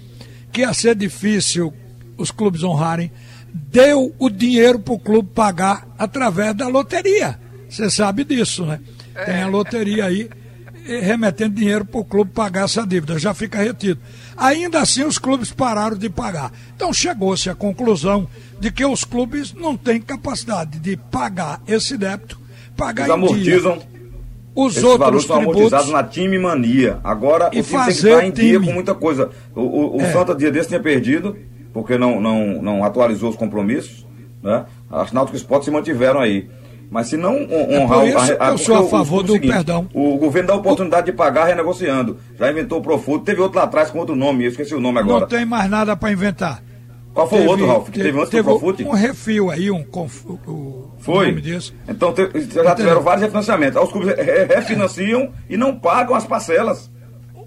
que 0.52 0.62
ia 0.62 0.74
ser 0.74 0.96
difícil 0.96 1.74
os 2.18 2.32
clubes 2.32 2.64
honrarem, 2.64 3.12
deu 3.54 4.14
o 4.20 4.30
dinheiro 4.30 4.80
para 4.80 4.94
o 4.94 5.00
clube 5.00 5.30
pagar 5.34 5.88
através 5.98 6.56
da 6.56 6.68
loteria. 6.68 7.40
Você 7.70 7.90
sabe 7.90 8.24
disso, 8.24 8.66
né? 8.66 8.80
Tem 9.26 9.42
a 9.42 9.48
loteria 9.48 10.06
aí 10.06 10.30
remetendo 10.98 11.56
dinheiro 11.56 11.86
para 11.86 12.00
o 12.00 12.06
clube 12.06 12.32
pagar 12.32 12.66
essa 12.66 12.86
dívida, 12.86 13.20
já 13.20 13.34
fica 13.34 13.62
retido. 13.62 14.00
Ainda 14.36 14.80
assim, 14.80 15.04
os 15.04 15.18
clubes 15.18 15.52
pararam 15.52 15.98
de 15.98 16.10
pagar. 16.10 16.52
Então, 16.76 16.92
chegou-se 16.92 17.50
à 17.50 17.56
conclusão 17.56 18.28
de 18.60 18.72
que 18.72 18.84
os 18.86 19.04
clubes 19.04 19.54
não 19.54 19.78
têm 19.78 20.02
capacidade 20.02 20.80
de 20.80 20.98
pagar 20.98 21.62
esse 21.68 21.98
débito, 21.98 22.40
pagar 22.76 23.04
Eles 23.04 23.14
amortizam. 23.14 23.78
Dia. 23.78 23.99
Os 24.56 24.74
Esses 24.74 24.84
outros 24.84 25.00
valores 25.00 25.26
são 25.26 25.38
tributos, 25.38 25.58
amortizados 25.74 25.90
na 25.92 26.04
time 26.04 26.38
mania. 26.40 26.98
Agora 27.04 27.50
E 27.54 27.60
o 27.60 27.64
time 27.64 27.78
tem 27.78 27.86
que 27.86 27.92
estar 27.92 28.26
em 28.26 28.32
dia 28.32 28.54
time. 28.54 28.66
com 28.68 28.74
muita 28.74 28.94
coisa. 28.96 29.30
O, 29.56 29.62
o, 29.62 29.98
o 29.98 30.02
É. 30.02 30.12
Santa 30.12 30.36
dia 30.36 30.52
desse 30.52 30.70
tinha 30.70 30.80
perdido, 30.80 31.36
porque 31.74 31.98
não, 31.98 32.20
não, 32.20 32.62
não 32.62 32.84
atualizou 32.84 33.30
os 33.30 33.36
compromissos. 33.36 34.06
Né? 34.44 34.66
As 34.90 35.12
Náutico 35.12 35.38
Esporte 35.38 35.66
se 35.66 35.72
mantiveram 35.72 36.20
aí. 36.20 36.50
Mas 36.92 37.06
se 37.08 37.18
não 37.18 37.36
É 37.36 37.78
honrar 37.80 38.00
por 38.00 38.08
isso 38.08 38.18
a- 38.18 38.48
a- 38.48 38.52
eu 38.52 38.58
sou 38.58 38.76
a 38.78 38.90
favor 38.90 39.22
do 39.22 39.34
seguinte, 39.34 39.52
perdão. 39.54 39.88
O 39.94 40.18
governo 40.18 40.48
dá 40.48 40.54
a 40.56 40.58
oportunidade 40.58 41.06
de 41.06 41.12
pagar 41.12 41.46
renegociando. 41.46 42.18
Já 42.38 42.50
inventou 42.50 42.80
o 42.80 42.82
Profundo. 42.82 43.20
Teve 43.24 43.40
outro 43.42 43.60
lá 43.60 43.66
atrás 43.66 43.92
com 43.92 44.00
outro 44.00 44.16
nome, 44.16 44.46
eu 44.46 44.50
esqueci 44.50 44.74
o 44.74 44.80
nome 44.80 44.98
agora. 44.98 45.20
não 45.22 45.28
tem 45.28 45.46
mais 45.46 45.70
nada 45.70 45.96
para 45.96 46.12
inventar. 46.12 46.64
Qual 47.20 47.30
foi 47.30 47.46
o 47.46 47.50
outro, 47.50 47.66
Ralf? 47.68 47.90
Que 47.90 48.00
teve, 48.02 48.18
antes 48.20 48.32
do 48.32 48.44
Profute? 48.44 48.84
um 48.84 48.92
refil 48.92 49.50
aí, 49.52 49.70
um 49.72 49.84
conf, 49.84 50.26
o, 50.26 50.34
o 50.48 50.92
Foi. 51.00 51.34
disso. 51.42 51.74
Então 51.88 52.14
te- 52.14 52.30
já 52.54 52.76
tiveram 52.76 53.02
vários 53.02 53.22
refinanciamentos. 53.24 53.82
Os 53.82 53.92
clubes 53.92 54.16
re- 54.16 54.46
refinanciam 54.46 55.32
e 55.50 55.58
não 55.58 55.78
pagam 55.78 56.16
as 56.16 56.26
parcelas. 56.26 56.90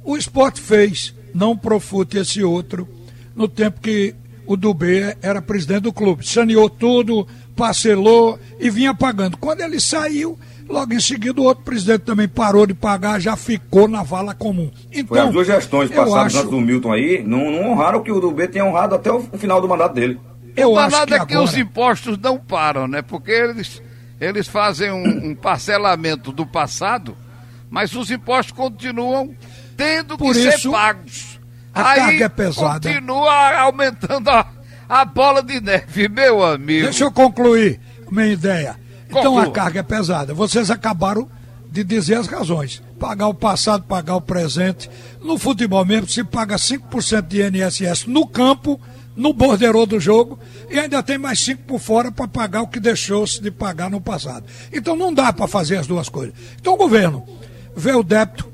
O 0.05 0.17
esporte 0.17 0.61
fez, 0.61 1.14
não 1.35 1.57
profute 1.57 2.19
esse 2.19 2.43
outro, 2.43 2.88
no 3.35 3.47
tempo 3.49 3.81
que 3.81 4.14
o 4.47 4.57
Dubê 4.57 5.17
era 5.23 5.41
presidente 5.41 5.83
do 5.83 5.93
clube. 5.93 6.26
Saneou 6.26 6.69
tudo, 6.69 7.26
parcelou 7.57 8.38
e 8.59 8.69
vinha 8.69 8.93
pagando. 8.95 9.37
Quando 9.38 9.61
ele 9.61 9.79
saiu, 9.79 10.38
logo 10.73 10.95
em 10.95 11.00
seguida 11.00 11.41
o 11.41 11.45
outro 11.45 11.62
presidente 11.64 12.00
também 12.00 12.26
parou 12.26 12.67
de 12.67 12.75
pagar, 12.75 13.21
já 13.21 13.37
ficou 13.37 13.87
na 13.87 14.02
vala 14.02 14.35
comum. 14.35 14.71
Então, 14.91 15.07
Foi 15.07 15.21
as 15.21 15.33
duas 15.33 15.47
gestões 15.47 15.91
passadas 15.91 16.26
acho, 16.35 16.38
antes 16.38 16.50
do 16.50 16.61
Milton 16.61 16.93
aí, 16.93 17.23
não, 17.23 17.50
não 17.50 17.71
honraram 17.71 17.99
o 17.99 18.02
que 18.02 18.11
o 18.11 18.19
do 18.21 18.31
B 18.33 18.49
tinha 18.49 18.64
honrado 18.64 18.95
até 18.95 19.12
o 19.12 19.21
final 19.37 19.61
do 19.61 19.69
mandato 19.69 19.95
dele. 19.95 20.19
eu 20.57 20.73
o 20.73 20.79
acho 20.79 21.07
que 21.07 21.14
é 21.14 21.19
que 21.19 21.35
agora... 21.35 21.43
os 21.43 21.57
impostos 21.57 22.19
não 22.19 22.38
param, 22.38 22.88
né? 22.88 23.02
Porque 23.02 23.31
eles, 23.31 23.83
eles 24.19 24.49
fazem 24.49 24.91
um, 24.91 25.31
um 25.31 25.35
parcelamento 25.35 26.33
do 26.33 26.47
passado, 26.47 27.17
mas 27.71 27.95
os 27.95 28.11
impostos 28.11 28.52
continuam 28.52 29.35
tendo 29.76 30.17
Por 30.17 30.33
que 30.33 30.41
isso, 30.41 30.62
ser 30.62 30.71
pagos. 30.71 31.41
a 31.75 31.91
Aí 31.91 31.99
carga 32.00 32.25
é 32.25 32.29
pesada. 32.29 32.88
Continua 32.88 33.61
aumentando 33.61 34.31
a, 34.31 34.47
a 34.88 35.05
bola 35.05 35.43
de 35.43 35.61
neve, 35.61 36.09
meu 36.09 36.45
amigo. 36.45 36.85
Deixa 36.85 37.05
eu 37.05 37.12
concluir 37.12 37.79
minha 38.11 38.26
ideia. 38.29 38.76
Então 39.19 39.38
a 39.38 39.50
carga 39.50 39.81
é 39.81 39.83
pesada. 39.83 40.35
Vocês 40.35 40.71
acabaram 40.71 41.28
de 41.71 41.83
dizer 41.83 42.16
as 42.16 42.26
razões. 42.26 42.83
Pagar 42.99 43.28
o 43.28 43.35
passado, 43.35 43.85
pagar 43.85 44.16
o 44.16 44.21
presente. 44.21 44.90
No 45.23 45.38
futebol 45.38 45.85
mesmo, 45.85 46.09
se 46.09 46.23
paga 46.23 46.57
5% 46.57 47.26
de 47.26 47.42
INSS 47.42 48.07
no 48.07 48.26
campo, 48.26 48.78
no 49.16 49.33
borderô 49.33 49.87
do 49.87 49.99
jogo, 49.99 50.38
e 50.71 50.78
ainda 50.78 51.02
tem 51.02 51.19
mais 51.19 51.38
5% 51.40 51.59
por 51.66 51.81
fora 51.81 52.12
para 52.12 52.28
pagar 52.28 52.62
o 52.62 52.66
que 52.66 52.78
deixou-se 52.78 53.40
de 53.40 53.50
pagar 53.50 53.90
no 53.90 54.00
passado. 54.00 54.45
Então 54.73 54.95
não 54.95 55.12
dá 55.12 55.33
para 55.33 55.47
fazer 55.47 55.78
as 55.78 55.87
duas 55.87 56.09
coisas. 56.09 56.35
Então 56.61 56.75
o 56.75 56.78
governo 56.78 57.25
vê 57.75 57.92
o 57.92 58.02
débito, 58.02 58.52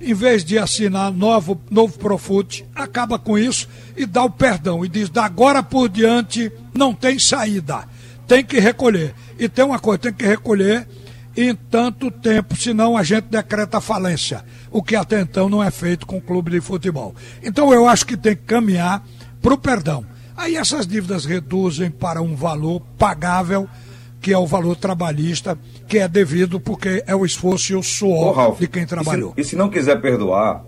em 0.00 0.14
vez 0.14 0.44
de 0.44 0.58
assinar 0.58 1.12
novo, 1.12 1.60
novo 1.70 1.98
Profute, 1.98 2.64
acaba 2.74 3.18
com 3.18 3.36
isso 3.36 3.68
e 3.96 4.06
dá 4.06 4.22
o 4.24 4.30
perdão 4.30 4.84
e 4.84 4.88
diz: 4.88 5.08
da 5.08 5.24
agora 5.24 5.62
por 5.62 5.88
diante 5.88 6.52
não 6.72 6.94
tem 6.94 7.18
saída, 7.18 7.84
tem 8.28 8.44
que 8.44 8.60
recolher. 8.60 9.14
E 9.38 9.48
tem 9.48 9.64
uma 9.64 9.80
coisa: 9.80 9.98
tem 9.98 10.12
que 10.12 10.24
recolher 10.24 10.86
em 11.36 11.54
tanto 11.54 12.10
tempo, 12.10 12.54
senão 12.56 12.96
a 12.96 13.02
gente 13.02 13.24
decreta 13.24 13.80
falência, 13.80 14.44
o 14.70 14.82
que 14.82 14.94
até 14.94 15.20
então 15.20 15.48
não 15.48 15.62
é 15.62 15.70
feito 15.70 16.06
com 16.06 16.18
o 16.18 16.20
clube 16.20 16.50
de 16.50 16.60
futebol. 16.60 17.14
Então 17.42 17.72
eu 17.72 17.88
acho 17.88 18.04
que 18.04 18.16
tem 18.16 18.36
que 18.36 18.42
caminhar 18.42 19.04
para 19.40 19.54
o 19.54 19.58
perdão. 19.58 20.04
Aí 20.36 20.56
essas 20.56 20.86
dívidas 20.86 21.24
reduzem 21.24 21.90
para 21.90 22.20
um 22.20 22.34
valor 22.34 22.80
pagável 22.98 23.68
que 24.20 24.32
é 24.32 24.38
o 24.38 24.46
valor 24.46 24.74
trabalhista, 24.74 25.56
que 25.86 25.98
é 25.98 26.08
devido 26.08 26.58
porque 26.58 27.04
é 27.06 27.14
o 27.14 27.24
esforço 27.24 27.72
e 27.72 27.76
o 27.76 27.78
Ô, 27.78 27.82
suor 27.84 28.34
Ralf, 28.34 28.58
de 28.58 28.66
quem 28.66 28.84
trabalhou. 28.84 29.32
E 29.36 29.42
se, 29.44 29.48
e 29.48 29.50
se 29.50 29.56
não 29.56 29.70
quiser 29.70 30.00
perdoar, 30.00 30.64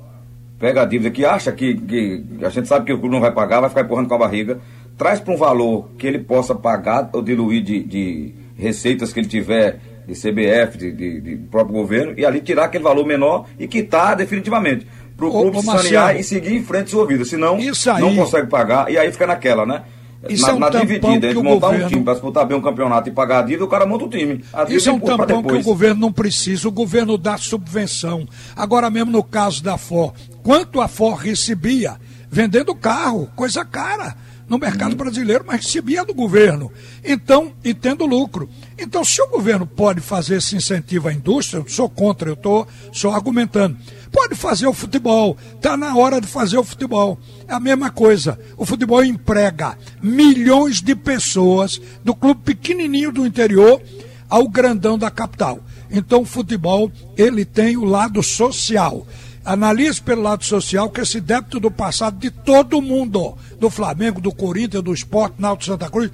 pega 0.59 0.83
a 0.83 0.85
dívida 0.85 1.11
que 1.11 1.25
acha 1.25 1.51
que, 1.51 1.75
que 1.75 2.25
a 2.45 2.49
gente 2.49 2.69
sabe 2.69 2.87
que 2.87 2.93
o 2.93 2.99
clube 2.99 3.13
não 3.13 3.21
vai 3.21 3.33
pagar, 3.33 3.61
vai 3.61 3.69
ficar 3.69 3.83
empurrando 3.83 4.09
com 4.09 4.15
a 4.15 4.19
barriga, 4.19 4.61
traz 5.01 5.19
para 5.19 5.33
um 5.33 5.37
valor 5.39 5.89
que 5.97 6.07
ele 6.07 6.19
possa 6.19 6.55
pagar 6.55 7.09
ou 7.15 7.23
diluir 7.23 7.63
de, 7.65 7.83
de 7.83 8.35
receitas 8.55 9.15
que 9.15 9.21
ele 9.21 9.29
tiver 9.29 9.81
de 10.07 10.13
CBF, 10.15 10.77
de, 10.77 10.93
de- 10.93 11.21
de 11.23 11.37
próprio 11.37 11.73
governo, 11.75 12.13
e 12.19 12.27
ali 12.27 12.41
tirar 12.43 12.65
aquele 12.65 12.85
valor 12.85 13.07
menor 13.07 13.47
e 13.59 13.67
quitar 13.67 14.15
definitivamente. 14.15 14.87
Para 15.17 15.27
o 15.27 15.31
clube 15.31 15.57
sanear 15.83 16.17
e 16.21 16.23
seguir 16.25 16.55
em 16.55 16.63
frente 16.63 16.91
sua 16.91 17.07
vida. 17.07 17.25
Senão, 17.25 17.57
aí- 17.89 18.01
não 18.03 18.15
consegue 18.15 18.47
pagar, 18.49 18.91
e 18.93 18.99
aí 18.99 19.11
fica 19.11 19.27
naquela, 19.27 19.65
né? 19.65 19.83
Isso 20.29 20.45
na, 20.45 20.51
é 20.51 20.55
um 20.55 20.59
na 20.59 20.69
dividida, 20.69 21.27
entre 21.29 21.39
o 21.39 21.43
montar 21.43 21.69
um 21.69 21.71
governo- 21.71 21.89
time 21.89 22.03
para 22.05 22.13
disputar 22.13 22.45
bem 22.47 22.59
um 22.59 22.61
campeonato 22.61 23.09
e 23.09 23.13
pagar 23.13 23.39
a 23.39 23.43
dívida, 23.43 23.65
o 23.65 23.69
cara 23.69 23.87
monta 23.87 24.05
o 24.05 24.09
time. 24.11 24.45
Isso 24.69 24.91
é 24.91 24.93
um 24.93 25.01
tampão 25.01 25.43
que 25.43 25.49
o 25.49 25.65
governo 25.65 26.01
não 26.03 26.13
precisa, 26.13 26.69
o 26.69 26.73
governo 26.73 27.17
dá 27.17 27.39
subvenção. 27.39 28.29
Agora 28.55 28.91
mesmo 28.91 29.11
no 29.11 29.23
caso 29.25 29.63
da 29.65 29.79
FOR, 29.79 30.13
quanto 30.43 30.79
a 30.79 30.89
FOR 30.89 31.15
recebia 31.15 31.97
vendendo 32.31 32.75
carro, 32.75 33.31
coisa 33.35 33.65
cara, 33.65 34.15
no 34.51 34.59
mercado 34.59 34.97
brasileiro, 34.97 35.45
mas 35.47 35.65
recebia 35.65 36.05
do 36.05 36.13
governo. 36.13 36.73
Então, 37.05 37.53
e 37.63 37.73
tendo 37.73 38.05
lucro. 38.05 38.51
Então, 38.77 39.05
se 39.05 39.23
o 39.23 39.29
governo 39.29 39.65
pode 39.65 40.01
fazer 40.01 40.39
esse 40.39 40.57
incentivo 40.57 41.07
à 41.07 41.13
indústria, 41.13 41.61
eu 41.61 41.69
sou 41.69 41.89
contra, 41.89 42.29
eu 42.29 42.35
estou 42.35 42.67
só 42.93 43.13
argumentando. 43.13 43.79
Pode 44.11 44.35
fazer 44.35 44.67
o 44.67 44.73
futebol, 44.73 45.39
está 45.55 45.77
na 45.77 45.97
hora 45.97 46.21
de 46.21 46.27
fazer 46.27 46.59
o 46.59 46.65
futebol. 46.65 47.17
É 47.47 47.55
a 47.55 47.61
mesma 47.61 47.93
coisa. 47.93 48.41
O 48.57 48.67
futebol 48.67 49.05
emprega 49.05 49.79
milhões 50.03 50.83
de 50.83 50.97
pessoas 50.97 51.81
do 52.05 52.13
clube 52.13 52.43
pequenininho 52.43 53.13
do 53.13 53.25
interior 53.25 53.81
ao 54.29 54.49
grandão 54.49 54.99
da 54.99 55.13
capital. 55.13 55.61
Então 55.89 56.23
o 56.23 56.27
futebol, 56.27 56.91
ele 57.17 57.45
tem 57.45 57.77
o 57.77 57.85
lado 57.85 58.21
social. 58.21 59.07
Analise 59.51 60.01
pelo 60.01 60.23
lado 60.23 60.45
social 60.45 60.89
que 60.89 61.01
esse 61.01 61.21
débito 61.21 61.59
do 61.59 61.73
passado 61.73 62.17
de 62.19 62.31
todo 62.31 62.81
mundo, 62.81 63.37
do 63.59 63.69
Flamengo, 63.69 64.21
do 64.21 64.33
Corinthians, 64.33 64.81
do 64.81 64.95
Esporte, 64.95 65.41
Náutico 65.41 65.73
Santa 65.73 65.91
Cruz, 65.91 66.09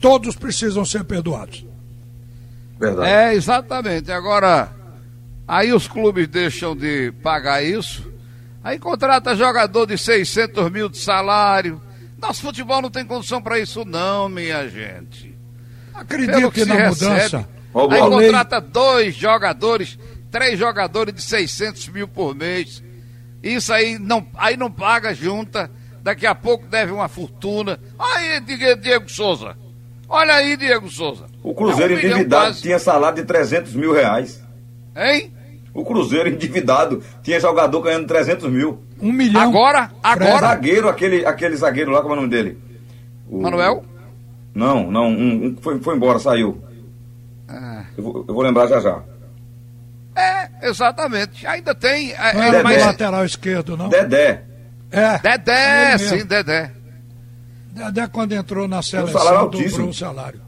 todos 0.00 0.36
precisam 0.36 0.84
ser 0.84 1.02
perdoados. 1.02 1.66
Verdade. 2.78 3.10
É, 3.10 3.34
exatamente. 3.34 4.12
Agora, 4.12 4.70
aí 5.46 5.72
os 5.72 5.88
clubes 5.88 6.28
deixam 6.28 6.76
de 6.76 7.10
pagar 7.20 7.64
isso, 7.64 8.08
aí 8.62 8.78
contrata 8.78 9.34
jogador 9.34 9.84
de 9.84 9.98
600 9.98 10.70
mil 10.70 10.88
de 10.88 10.98
salário. 10.98 11.82
Nosso 12.16 12.42
futebol 12.42 12.80
não 12.80 12.92
tem 12.92 13.04
condição 13.04 13.42
para 13.42 13.58
isso, 13.58 13.84
não, 13.84 14.28
minha 14.28 14.68
gente. 14.68 15.36
Pelo 15.92 16.00
Acredite 16.00 16.50
que 16.52 16.60
se 16.60 16.68
na 16.68 16.74
recebe. 16.76 17.10
mudança. 17.10 17.48
Aí 17.74 18.00
contrata 18.00 18.60
dois 18.60 19.16
jogadores, 19.16 19.98
três 20.30 20.58
jogadores 20.58 21.14
de 21.14 21.22
600 21.22 21.88
mil 21.88 22.06
por 22.08 22.34
mês. 22.34 22.82
Isso 23.42 23.72
aí 23.72 23.98
não, 23.98 24.26
aí 24.36 24.56
não 24.56 24.70
paga 24.70 25.14
junta. 25.14 25.70
Daqui 26.02 26.26
a 26.26 26.34
pouco 26.34 26.66
deve 26.66 26.92
uma 26.92 27.08
fortuna. 27.08 27.78
Aí, 27.98 28.40
Diego 28.80 29.08
Souza. 29.10 29.56
Olha 30.08 30.34
aí, 30.34 30.56
Diego 30.56 30.88
Souza. 30.88 31.26
O 31.42 31.54
Cruzeiro 31.54 31.92
É 31.92 31.96
um 31.96 31.98
endividado 32.00 32.46
quase. 32.46 32.62
tinha 32.62 32.78
salário 32.78 33.16
de 33.16 33.24
300 33.24 33.74
mil 33.74 33.92
reais. 33.92 34.42
Hein? 34.96 35.32
O 35.74 35.84
Cruzeiro 35.84 36.28
endividado 36.30 37.02
tinha 37.22 37.38
jogador 37.38 37.80
ganhando 37.82 38.06
300 38.06 38.50
mil. 38.50 38.80
Um 39.00 39.12
milhão. 39.12 39.42
Agora, 39.42 39.90
agora. 40.02 40.38
zagueiro, 40.40 40.88
aquele, 40.88 41.24
aquele 41.26 41.56
zagueiro 41.56 41.90
lá, 41.92 42.00
como 42.00 42.14
é 42.14 42.16
o 42.16 42.20
nome 42.22 42.30
dele? 42.30 42.58
O- 43.28 43.40
Manuel? 43.42 43.84
Não, 44.54 44.90
não, 44.90 45.08
um, 45.08 45.44
um 45.46 45.54
que 45.54 45.62
foi, 45.62 45.78
foi 45.78 45.94
embora, 45.94 46.18
saiu. 46.18 46.60
Ah, 47.46 47.84
Eu 47.96 48.02
vou, 48.02 48.24
eu 48.26 48.34
vou 48.34 48.42
lembrar 48.42 48.66
já 48.66 48.80
já. 48.80 49.02
É, 50.60 50.68
exatamente. 50.68 51.46
Ainda 51.46 51.74
tem. 51.74 52.12
É, 52.12 52.34
Não 52.34 52.42
é, 52.42 52.48
era 52.48 52.58
do 52.58 52.64
mas- 52.64 52.86
lateral 52.86 53.24
esquerdo, 53.24 53.76
não? 53.76 53.88
Dedé. 53.88 54.44
É. 54.90 55.18
Dedé, 55.18 55.88
mesmo. 55.98 56.18
sim, 56.18 56.24
Dedé. 56.26 56.72
Dedé, 57.72 58.06
quando 58.08 58.32
entrou 58.32 58.66
na 58.66 58.82
salário 58.82 59.12
seleção, 59.12 59.36
altíssimo. 59.38 59.70
dobrou 59.70 59.88
o 59.90 59.94
salário. 59.94 60.40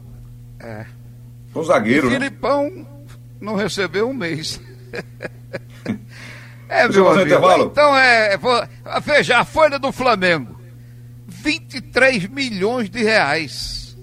Um 1.55 1.63
zagueiro, 1.63 2.07
né? 2.09 2.13
Filipão 2.13 2.87
não 3.39 3.55
recebeu 3.55 4.09
um 4.09 4.13
mês. 4.13 4.59
é, 6.69 6.87
meu 6.87 7.05
um 7.05 7.09
amigo. 7.09 7.25
intervalo. 7.25 7.65
Então 7.71 7.97
é. 7.97 8.37
Veja, 9.03 9.39
a 9.39 9.45
folha 9.45 9.77
do 9.79 9.91
Flamengo: 9.91 10.59
23 11.27 12.27
milhões 12.27 12.89
de 12.89 13.03
reais. 13.03 13.97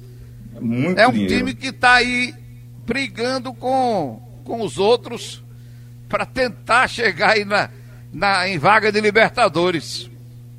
Muito 0.60 0.98
É 1.00 1.06
um 1.06 1.12
dinheiro. 1.12 1.34
time 1.36 1.54
que 1.54 1.68
está 1.68 1.94
aí 1.94 2.34
brigando 2.84 3.52
com, 3.54 4.20
com 4.44 4.62
os 4.62 4.76
outros 4.78 5.44
para 6.08 6.24
tentar 6.24 6.88
chegar 6.88 7.30
aí 7.30 7.44
na. 7.44 7.68
na, 8.12 8.48
em 8.48 8.58
vaga 8.58 8.90
de 8.90 9.00
Libertadores. 9.00 10.10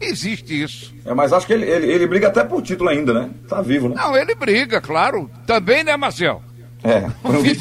Existe 0.01 0.63
isso. 0.63 0.93
É, 1.05 1.13
mas 1.13 1.33
acho 1.33 1.45
que 1.45 1.51
ele, 1.51 1.65
ele, 1.65 1.91
ele, 1.91 2.07
briga 2.07 2.29
até 2.29 2.43
por 2.43 2.61
título 2.61 2.89
ainda, 2.89 3.13
né? 3.13 3.29
Tá 3.49 3.61
vivo, 3.61 3.89
né? 3.89 3.95
Não, 3.97 4.15
ele 4.15 4.33
briga, 4.33 4.79
claro. 4.79 5.29
Também, 5.45 5.83
né, 5.83 5.97
Marcel? 5.97 6.41
É, 6.83 7.05
o 7.27 7.41
vice 7.41 7.59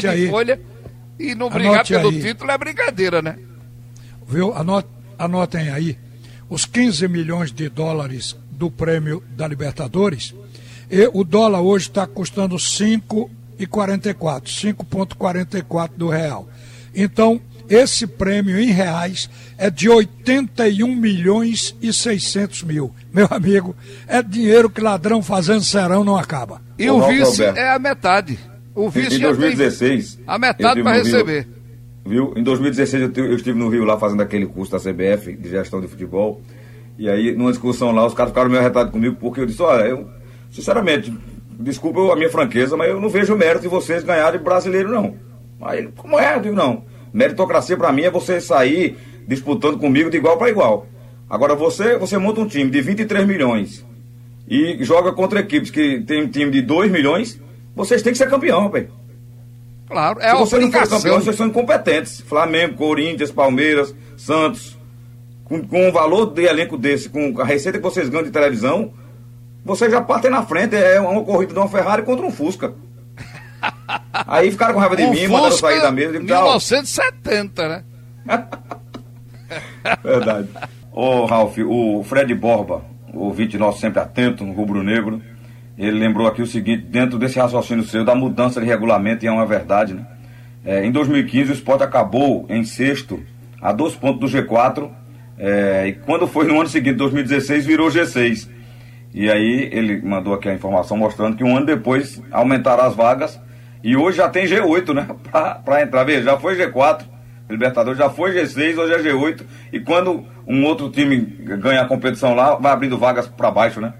de 0.00 0.28
folha 0.30 0.58
e 1.18 1.34
não 1.34 1.50
brigar 1.50 1.74
anote 1.74 1.92
pelo 1.92 2.08
aí. 2.08 2.22
título 2.22 2.50
é 2.50 2.58
brincadeira, 2.58 3.20
né? 3.20 3.38
Viu? 4.26 4.54
Anote, 4.54 4.88
anotem 5.18 5.70
aí. 5.70 5.98
Os 6.48 6.64
15 6.64 7.06
milhões 7.08 7.52
de 7.52 7.68
dólares 7.68 8.34
do 8.50 8.70
prêmio 8.70 9.22
da 9.36 9.46
Libertadores, 9.46 10.34
e 10.90 11.08
o 11.12 11.22
dólar 11.22 11.60
hoje 11.60 11.88
está 11.88 12.06
custando 12.06 12.56
5,44, 12.56 14.42
5,44 14.44 15.90
do 15.96 16.08
real. 16.08 16.48
Então, 17.00 17.40
esse 17.70 18.08
prêmio 18.08 18.58
em 18.58 18.72
reais 18.72 19.30
é 19.56 19.70
de 19.70 19.88
81 19.88 20.96
milhões 20.96 21.76
e 21.80 21.92
600 21.92 22.64
mil. 22.64 22.92
Meu 23.12 23.28
amigo, 23.30 23.76
é 24.08 24.20
dinheiro 24.20 24.68
que 24.68 24.80
ladrão 24.80 25.22
fazendo 25.22 25.62
serão 25.62 26.02
não 26.02 26.16
acaba. 26.16 26.60
E 26.76 26.90
o, 26.90 26.96
o 26.96 27.06
vice 27.06 27.42
Roberto. 27.42 27.56
é 27.56 27.72
a 27.72 27.78
metade. 27.78 28.38
O 28.74 28.90
vice 28.90 29.14
em 29.16 29.20
2016. 29.20 30.18
A 30.26 30.38
metade 30.40 30.82
para 30.82 30.96
receber. 30.96 31.46
Rio, 32.04 32.32
viu? 32.32 32.34
Em 32.36 32.42
2016 32.42 33.16
eu, 33.16 33.24
eu 33.26 33.36
estive 33.36 33.56
no 33.56 33.68
Rio 33.68 33.84
lá 33.84 33.96
fazendo 33.96 34.22
aquele 34.22 34.46
curso 34.46 34.72
da 34.72 34.78
CBF 34.78 35.36
de 35.36 35.48
gestão 35.48 35.80
de 35.80 35.86
futebol. 35.86 36.42
E 36.98 37.08
aí, 37.08 37.32
numa 37.32 37.50
discussão 37.52 37.92
lá, 37.92 38.04
os 38.04 38.12
caras 38.12 38.32
ficaram 38.32 38.50
meio 38.50 38.60
arretados 38.60 38.90
comigo, 38.90 39.16
porque 39.20 39.40
eu 39.40 39.46
disse, 39.46 39.62
olha, 39.62 39.84
eu, 39.84 40.08
sinceramente, 40.50 41.16
desculpa 41.60 42.12
a 42.12 42.16
minha 42.16 42.28
franqueza, 42.28 42.76
mas 42.76 42.88
eu 42.88 43.00
não 43.00 43.08
vejo 43.08 43.36
mérito 43.36 43.62
de 43.62 43.68
vocês 43.68 44.02
ganharem 44.02 44.40
brasileiro, 44.40 44.90
não. 44.90 45.27
Aí, 45.60 45.88
como 45.96 46.18
é? 46.18 46.36
Eu 46.36 46.40
digo, 46.40 46.54
não. 46.54 46.84
Meritocracia 47.12 47.76
para 47.76 47.92
mim 47.92 48.02
é 48.02 48.10
você 48.10 48.40
sair 48.40 48.96
disputando 49.26 49.78
comigo 49.78 50.10
de 50.10 50.16
igual 50.16 50.36
para 50.38 50.50
igual. 50.50 50.86
Agora 51.28 51.54
você, 51.54 51.96
você 51.98 52.16
monta 52.16 52.40
um 52.40 52.46
time 52.46 52.70
de 52.70 52.80
23 52.80 53.26
milhões 53.26 53.84
e 54.48 54.82
joga 54.82 55.12
contra 55.12 55.40
equipes 55.40 55.70
que 55.70 56.00
tem 56.00 56.24
um 56.24 56.28
time 56.28 56.50
de 56.50 56.62
2 56.62 56.90
milhões, 56.90 57.38
vocês 57.76 58.02
têm 58.02 58.12
que 58.12 58.18
ser 58.18 58.30
campeão, 58.30 58.62
rapaz. 58.62 58.86
Claro, 59.86 60.20
é 60.20 60.30
Se 60.30 60.36
vocês 60.36 60.62
não 60.62 60.72
forem 60.72 60.88
campeão, 60.88 61.20
vocês 61.20 61.36
são 61.36 61.46
incompetentes. 61.46 62.20
Flamengo, 62.20 62.74
Corinthians, 62.74 63.30
Palmeiras, 63.30 63.94
Santos. 64.16 64.76
Com, 65.44 65.66
com 65.66 65.88
um 65.88 65.92
valor 65.92 66.26
de 66.26 66.42
elenco 66.42 66.76
desse, 66.76 67.08
com 67.08 67.40
a 67.40 67.44
receita 67.44 67.78
que 67.78 67.84
vocês 67.84 68.08
ganham 68.08 68.24
de 68.24 68.30
televisão, 68.30 68.92
vocês 69.64 69.90
já 69.90 70.00
partem 70.00 70.30
na 70.30 70.42
frente. 70.42 70.76
É 70.76 71.00
uma 71.00 71.24
corrida 71.24 71.54
de 71.54 71.58
uma 71.58 71.68
Ferrari 71.68 72.02
contra 72.02 72.26
um 72.26 72.30
Fusca. 72.30 72.74
Aí 74.12 74.50
ficaram 74.50 74.74
com 74.74 74.80
raiva 74.80 74.96
de 74.96 75.02
um 75.04 75.10
mim, 75.10 75.26
mandaram 75.28 75.56
sair 75.56 75.80
da 75.80 75.90
mesa. 75.90 76.18
1970, 76.18 77.68
né? 77.68 77.84
Verdade. 80.02 80.48
Ô, 80.92 81.26
Ralf, 81.26 81.56
o 81.58 82.02
Fred 82.02 82.34
Borba, 82.34 82.84
o 83.12 83.26
ouvinte 83.26 83.56
nosso 83.58 83.80
sempre 83.80 84.00
atento, 84.00 84.44
no 84.44 84.52
rubro-negro, 84.52 85.22
ele 85.76 85.98
lembrou 85.98 86.26
aqui 86.26 86.42
o 86.42 86.46
seguinte, 86.46 86.84
dentro 86.84 87.18
desse 87.18 87.38
raciocínio 87.38 87.84
seu, 87.84 88.04
da 88.04 88.14
mudança 88.14 88.60
de 88.60 88.66
regulamento, 88.66 89.24
e 89.24 89.28
é 89.28 89.32
uma 89.32 89.46
verdade, 89.46 89.94
né? 89.94 90.04
É, 90.64 90.84
em 90.84 90.90
2015, 90.90 91.52
o 91.52 91.54
esporte 91.54 91.84
acabou 91.84 92.44
em 92.48 92.64
sexto, 92.64 93.22
a 93.60 93.72
dois 93.72 93.94
pontos 93.94 94.20
do 94.20 94.38
G4, 94.38 94.90
é, 95.38 95.86
e 95.86 95.92
quando 95.92 96.26
foi 96.26 96.46
no 96.46 96.58
ano 96.58 96.68
seguinte, 96.68 96.96
2016, 96.96 97.64
virou 97.64 97.88
G6. 97.88 98.48
E 99.14 99.30
aí 99.30 99.68
ele 99.72 100.02
mandou 100.02 100.34
aqui 100.34 100.48
a 100.48 100.54
informação 100.54 100.96
mostrando 100.96 101.36
que 101.36 101.44
um 101.44 101.56
ano 101.56 101.64
depois 101.64 102.20
aumentaram 102.30 102.84
as 102.84 102.94
vagas 102.94 103.40
e 103.82 103.96
hoje 103.96 104.18
já 104.18 104.28
tem 104.28 104.46
G8, 104.46 104.94
né? 104.94 105.08
Para 105.64 105.82
entrar. 105.82 106.04
Veja, 106.04 106.22
já 106.22 106.38
foi 106.38 106.56
G4, 106.56 107.04
Libertadores 107.48 107.98
já 107.98 108.10
foi 108.10 108.32
G6, 108.32 108.76
hoje 108.76 108.92
é 108.92 108.98
G8. 108.98 109.42
E 109.72 109.80
quando 109.80 110.26
um 110.46 110.64
outro 110.64 110.90
time 110.90 111.18
ganha 111.18 111.82
a 111.82 111.88
competição 111.88 112.34
lá, 112.34 112.56
vai 112.56 112.72
abrindo 112.72 112.98
vagas 112.98 113.26
para 113.26 113.50
baixo, 113.50 113.80
né? 113.80 113.94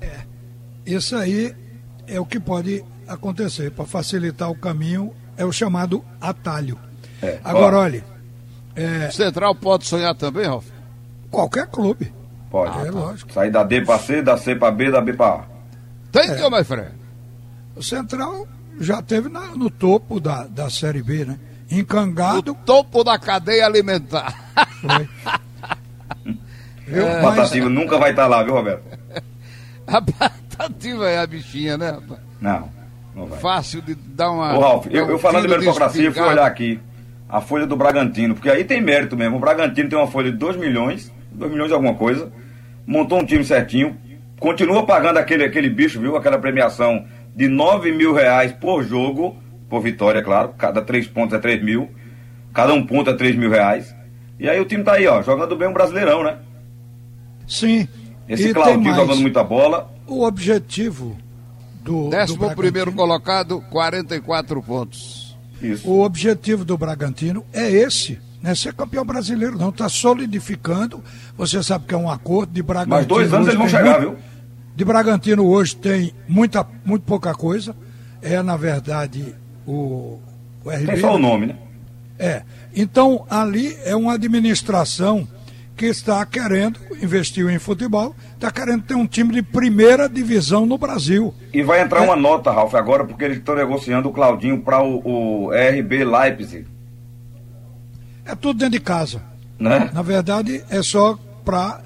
É. 0.00 0.20
Isso 0.86 1.14
aí 1.14 1.54
é 2.06 2.18
o 2.18 2.24
que 2.24 2.40
pode 2.40 2.82
acontecer. 3.06 3.70
Para 3.70 3.84
facilitar 3.84 4.50
o 4.50 4.58
caminho, 4.58 5.12
é 5.36 5.44
o 5.44 5.52
chamado 5.52 6.02
atalho. 6.20 6.78
É. 7.22 7.38
Agora, 7.44 7.76
Ó, 7.76 7.80
olha. 7.82 8.04
É... 8.74 9.10
Central 9.10 9.54
pode 9.54 9.86
sonhar 9.86 10.14
também, 10.14 10.46
Ralf? 10.46 10.66
Qualquer 11.30 11.66
clube. 11.66 12.12
Pode. 12.50 12.86
É, 12.86 12.90
lógico. 12.90 13.32
Sair 13.32 13.50
da 13.50 13.62
D 13.62 13.82
para 13.82 13.98
C, 13.98 14.22
da 14.22 14.38
C 14.38 14.54
para 14.54 14.70
B, 14.70 14.90
da 14.90 15.00
B 15.00 15.12
para 15.12 15.42
A. 15.42 15.44
Tem 16.10 16.30
é. 16.30 16.34
que, 16.34 16.48
mais 16.48 16.66
Fred? 16.66 17.05
O 17.76 17.82
Central 17.82 18.48
já 18.80 19.02
teve 19.02 19.28
na, 19.28 19.54
no 19.54 19.70
topo 19.70 20.18
da, 20.18 20.44
da 20.44 20.70
Série 20.70 21.02
B, 21.02 21.24
né? 21.24 21.38
Encangado. 21.70 22.52
No 22.52 22.54
topo 22.54 23.04
da 23.04 23.18
cadeia 23.18 23.66
alimentar. 23.66 24.34
Foi. 24.80 25.08
viu? 26.86 27.06
É. 27.06 27.22
Patativa 27.22 27.68
nunca 27.68 27.98
vai 27.98 28.10
estar 28.10 28.22
tá 28.22 28.28
lá, 28.28 28.42
viu, 28.42 28.54
Roberto? 28.54 28.84
A 29.86 30.02
Patativa 30.02 31.08
é 31.08 31.18
a 31.18 31.26
bichinha, 31.26 31.78
né, 31.78 31.90
rapaz? 31.90 32.20
Não, 32.40 32.68
não 33.14 33.26
vai. 33.26 33.38
Fácil 33.38 33.80
de 33.82 33.94
dar 33.94 34.32
uma. 34.32 34.56
Ô, 34.56 34.60
Ralf, 34.60 34.86
eu, 34.90 35.08
eu 35.10 35.18
falando 35.18 35.42
de 35.42 35.48
meritocracia, 35.48 36.10
fui 36.10 36.22
olhar 36.22 36.44
aqui 36.44 36.80
a 37.28 37.40
folha 37.40 37.66
do 37.66 37.76
Bragantino, 37.76 38.34
porque 38.34 38.50
aí 38.50 38.64
tem 38.64 38.80
mérito 38.80 39.16
mesmo. 39.16 39.36
O 39.36 39.40
Bragantino 39.40 39.88
tem 39.88 39.96
uma 39.96 40.08
folha 40.08 40.32
de 40.32 40.38
2 40.38 40.56
milhões, 40.56 41.12
2 41.30 41.52
milhões 41.52 41.68
de 41.68 41.74
alguma 41.74 41.94
coisa, 41.94 42.32
montou 42.84 43.20
um 43.20 43.24
time 43.24 43.44
certinho, 43.44 43.96
continua 44.40 44.84
pagando 44.84 45.18
aquele, 45.18 45.44
aquele 45.44 45.70
bicho, 45.70 46.00
viu? 46.00 46.16
Aquela 46.16 46.38
premiação 46.38 47.04
de 47.36 47.48
9 47.48 47.92
mil 47.92 48.14
reais 48.14 48.50
por 48.52 48.82
jogo, 48.82 49.36
por 49.68 49.82
vitória, 49.82 50.22
claro. 50.22 50.54
Cada 50.56 50.80
três 50.80 51.06
pontos 51.06 51.36
é 51.36 51.38
3 51.38 51.62
mil. 51.62 51.90
Cada 52.54 52.72
um 52.72 52.86
ponto 52.86 53.10
é 53.10 53.14
3 53.14 53.36
mil 53.36 53.50
reais. 53.50 53.94
E 54.40 54.48
aí 54.48 54.58
o 54.58 54.64
time 54.64 54.82
tá 54.82 54.94
aí, 54.94 55.06
ó, 55.06 55.22
jogando 55.22 55.54
bem 55.54 55.68
um 55.68 55.72
brasileirão, 55.72 56.24
né? 56.24 56.38
Sim. 57.46 57.86
Esse 58.26 58.54
Claudinho 58.54 58.94
jogando 58.94 59.20
muita 59.20 59.44
bola. 59.44 59.92
O 60.06 60.24
objetivo 60.24 61.16
do. 61.82 62.08
Décimo 62.08 62.48
do 62.48 62.56
primeiro 62.56 62.90
colocado, 62.92 63.62
44 63.70 64.62
pontos. 64.62 65.36
Isso. 65.60 65.88
O 65.88 66.02
objetivo 66.02 66.64
do 66.64 66.76
Bragantino 66.76 67.44
é 67.52 67.70
esse. 67.70 68.18
Não 68.42 68.50
é 68.50 68.54
ser 68.54 68.74
campeão 68.74 69.04
brasileiro, 69.04 69.58
não. 69.58 69.68
Está 69.68 69.88
solidificando. 69.88 71.02
Você 71.36 71.62
sabe 71.62 71.86
que 71.86 71.94
é 71.94 71.98
um 71.98 72.10
acordo 72.10 72.52
de 72.52 72.62
Bragantino. 72.62 72.96
Mas 72.96 73.06
dois 73.06 73.32
anos 73.32 73.48
eles 73.48 73.58
vão 73.58 73.68
chegar, 73.68 74.00
muito... 74.00 74.16
viu? 74.16 74.35
De 74.76 74.84
Bragantino 74.84 75.46
hoje 75.46 75.74
tem 75.74 76.12
muita, 76.28 76.66
muito 76.84 77.02
pouca 77.04 77.34
coisa. 77.34 77.74
É, 78.20 78.42
na 78.42 78.58
verdade, 78.58 79.34
o, 79.66 80.20
o 80.62 80.70
RB. 80.70 80.86
Tem 80.86 80.96
só 80.98 81.14
o 81.14 81.18
nome, 81.18 81.46
né? 81.46 81.56
É. 82.18 82.42
Então, 82.74 83.24
ali 83.30 83.74
é 83.84 83.96
uma 83.96 84.14
administração 84.14 85.26
que 85.74 85.86
está 85.86 86.24
querendo, 86.26 86.78
investir 87.02 87.48
em 87.48 87.58
futebol, 87.58 88.14
está 88.34 88.50
querendo 88.50 88.82
ter 88.82 88.94
um 88.94 89.06
time 89.06 89.32
de 89.32 89.42
primeira 89.42 90.08
divisão 90.08 90.66
no 90.66 90.76
Brasil. 90.76 91.34
E 91.54 91.62
vai 91.62 91.80
entrar 91.80 92.02
é. 92.02 92.04
uma 92.04 92.16
nota, 92.16 92.50
Ralf, 92.50 92.74
agora, 92.74 93.04
porque 93.04 93.24
eles 93.24 93.38
estão 93.38 93.54
negociando 93.54 94.10
o 94.10 94.12
Claudinho 94.12 94.60
para 94.60 94.82
o, 94.82 95.46
o 95.46 95.50
RB 95.50 96.04
Leipzig. 96.04 96.66
É 98.26 98.34
tudo 98.34 98.58
dentro 98.58 98.78
de 98.78 98.80
casa. 98.80 99.22
Né? 99.58 99.90
Na 99.94 100.02
verdade, 100.02 100.62
é 100.68 100.82
só 100.82 101.18
para 101.44 101.80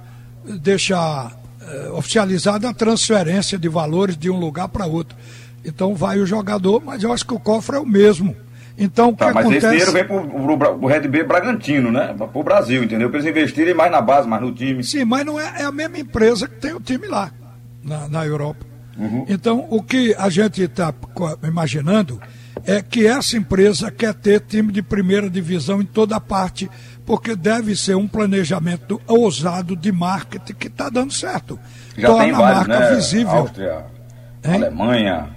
deixar 0.45 1.40
eh, 1.71 1.91
oficializada 1.93 2.69
a 2.69 2.75
transferência 2.75 3.59
de 3.59 3.69
valores 3.69 4.17
de 4.17 4.31
um 4.31 4.39
lugar 4.39 4.69
para 4.69 4.87
outro. 4.87 5.17
Então 5.65 5.95
vai 5.95 6.19
o 6.19 6.27
jogador, 6.27 6.83
mas 6.85 7.03
eu 7.03 7.13
acho 7.13 7.27
que 7.27 7.35
o 7.35 7.39
cofre 7.41 7.77
é 7.77 7.79
o 7.79 7.87
mesmo. 7.87 8.35
Então, 8.79 9.11
o 9.11 9.17
tá, 9.17 9.29
que 9.29 9.35
mas 9.35 9.45
acontece... 9.45 9.67
esse 9.67 9.91
dinheiro 9.91 9.93
vem 9.93 10.59
para 10.59 10.73
o 10.73 10.87
Red 10.87 11.07
B 11.07 11.23
Bragantino, 11.23 11.93
né? 11.93 12.15
Para 12.17 12.31
o 12.33 12.43
Brasil, 12.43 12.83
entendeu? 12.83 13.11
Para 13.11 13.19
eles 13.19 13.31
investirem 13.31 13.75
mais 13.75 13.93
na 13.93 14.01
base, 14.01 14.27
mais 14.27 14.43
no 14.43 14.53
time. 14.53 14.83
Sim, 14.83 15.05
mas 15.05 15.25
não 15.27 15.39
é, 15.39 15.61
é 15.61 15.65
a 15.65 15.73
mesma 15.73 15.99
empresa 15.99 16.49
que 16.49 16.57
tem 16.57 16.73
o 16.73 16.81
time 16.81 17.07
lá, 17.07 17.31
na, 17.85 18.09
na 18.09 18.25
Europa. 18.25 18.65
Uhum. 18.97 19.27
Então, 19.29 19.67
o 19.69 19.83
que 19.83 20.15
a 20.19 20.31
gente 20.31 20.63
está 20.63 20.95
imaginando 21.47 22.19
é 22.65 22.83
que 22.83 23.07
essa 23.07 23.37
empresa 23.37 23.91
quer 23.91 24.15
ter 24.15 24.41
time 24.41 24.73
de 24.73 24.83
primeira 24.83 25.29
divisão 25.29 25.81
em 25.83 25.87
toda 25.87 26.19
parte 26.19 26.71
porque 27.05 27.35
deve 27.35 27.75
ser 27.75 27.97
um 27.97 28.07
planejamento 28.07 29.01
ousado 29.07 29.75
de 29.75 29.91
marketing 29.91 30.55
que 30.55 30.67
está 30.69 30.89
dando 30.89 31.13
certo. 31.13 31.59
Já 31.97 32.09
Torna 32.09 32.25
tem 32.25 32.33
vários, 32.33 32.65
a 32.65 32.69
marca 32.69 32.91
né? 32.91 32.97
visível. 32.97 33.31
Áustria, 33.31 33.87
hein? 34.45 34.55
Alemanha, 34.55 35.29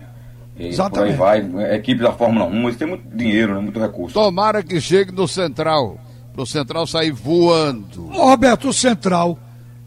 Exatamente. 0.57 1.17
por 1.17 1.27
aí 1.27 1.41
vai. 1.41 1.75
Equipe 1.75 2.01
da 2.01 2.11
Fórmula 2.11 2.45
1, 2.45 2.63
eles 2.63 2.77
têm 2.77 2.87
muito 2.87 3.15
dinheiro, 3.15 3.55
né? 3.55 3.61
muito 3.61 3.79
recurso. 3.79 4.13
Tomara 4.13 4.61
que 4.63 4.79
chegue 4.79 5.11
no 5.11 5.27
Central, 5.27 5.97
para 6.33 6.43
o 6.43 6.45
Central 6.45 6.85
sair 6.85 7.11
voando. 7.11 8.09
Ô, 8.09 8.29
Roberto, 8.29 8.69
o 8.69 8.73
Central 8.73 9.37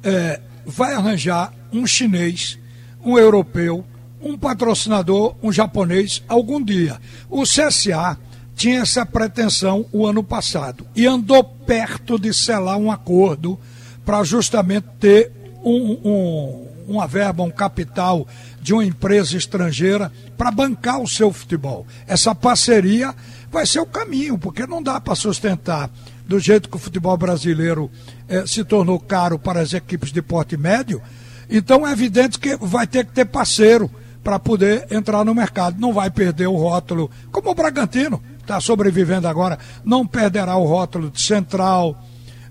é, 0.02 0.40
vai 0.64 0.94
arranjar 0.94 1.52
um 1.72 1.86
chinês, 1.86 2.58
um 3.04 3.18
europeu, 3.18 3.84
um 4.20 4.36
patrocinador, 4.36 5.36
um 5.42 5.52
japonês, 5.52 6.22
algum 6.28 6.62
dia. 6.62 6.98
O 7.30 7.42
CSA 7.42 8.18
tinha 8.56 8.80
essa 8.80 9.04
pretensão 9.04 9.84
o 9.92 10.06
ano 10.06 10.24
passado 10.24 10.86
e 10.96 11.06
andou 11.06 11.44
perto 11.44 12.18
de 12.18 12.32
selar 12.32 12.78
um 12.78 12.90
acordo 12.90 13.60
para 14.04 14.24
justamente 14.24 14.86
ter 14.98 15.30
um, 15.62 15.98
um, 16.02 16.68
uma 16.88 17.06
verba, 17.06 17.42
um 17.42 17.50
capital 17.50 18.26
de 18.62 18.72
uma 18.72 18.84
empresa 18.84 19.36
estrangeira 19.36 20.10
para 20.38 20.50
bancar 20.50 21.00
o 21.00 21.08
seu 21.08 21.30
futebol. 21.32 21.86
Essa 22.06 22.34
parceria 22.34 23.14
vai 23.52 23.66
ser 23.66 23.80
o 23.80 23.86
caminho, 23.86 24.38
porque 24.38 24.66
não 24.66 24.82
dá 24.82 25.00
para 25.00 25.14
sustentar 25.14 25.90
do 26.26 26.40
jeito 26.40 26.68
que 26.68 26.76
o 26.76 26.80
futebol 26.80 27.16
brasileiro 27.16 27.90
eh, 28.26 28.44
se 28.46 28.64
tornou 28.64 28.98
caro 28.98 29.38
para 29.38 29.60
as 29.60 29.74
equipes 29.74 30.10
de 30.10 30.22
porte 30.22 30.56
médio, 30.56 31.02
então 31.48 31.86
é 31.86 31.92
evidente 31.92 32.38
que 32.38 32.56
vai 32.56 32.86
ter 32.86 33.04
que 33.04 33.12
ter 33.12 33.26
parceiro 33.26 33.90
para 34.24 34.40
poder 34.40 34.88
entrar 34.90 35.24
no 35.24 35.34
mercado. 35.34 35.78
Não 35.78 35.92
vai 35.92 36.10
perder 36.10 36.48
o 36.48 36.56
rótulo, 36.56 37.08
como 37.30 37.50
o 37.50 37.54
Bragantino 37.54 38.20
está 38.46 38.60
sobrevivendo 38.60 39.26
agora, 39.26 39.58
não 39.84 40.06
perderá 40.06 40.56
o 40.56 40.64
rótulo 40.64 41.10
de 41.10 41.20
central 41.20 42.00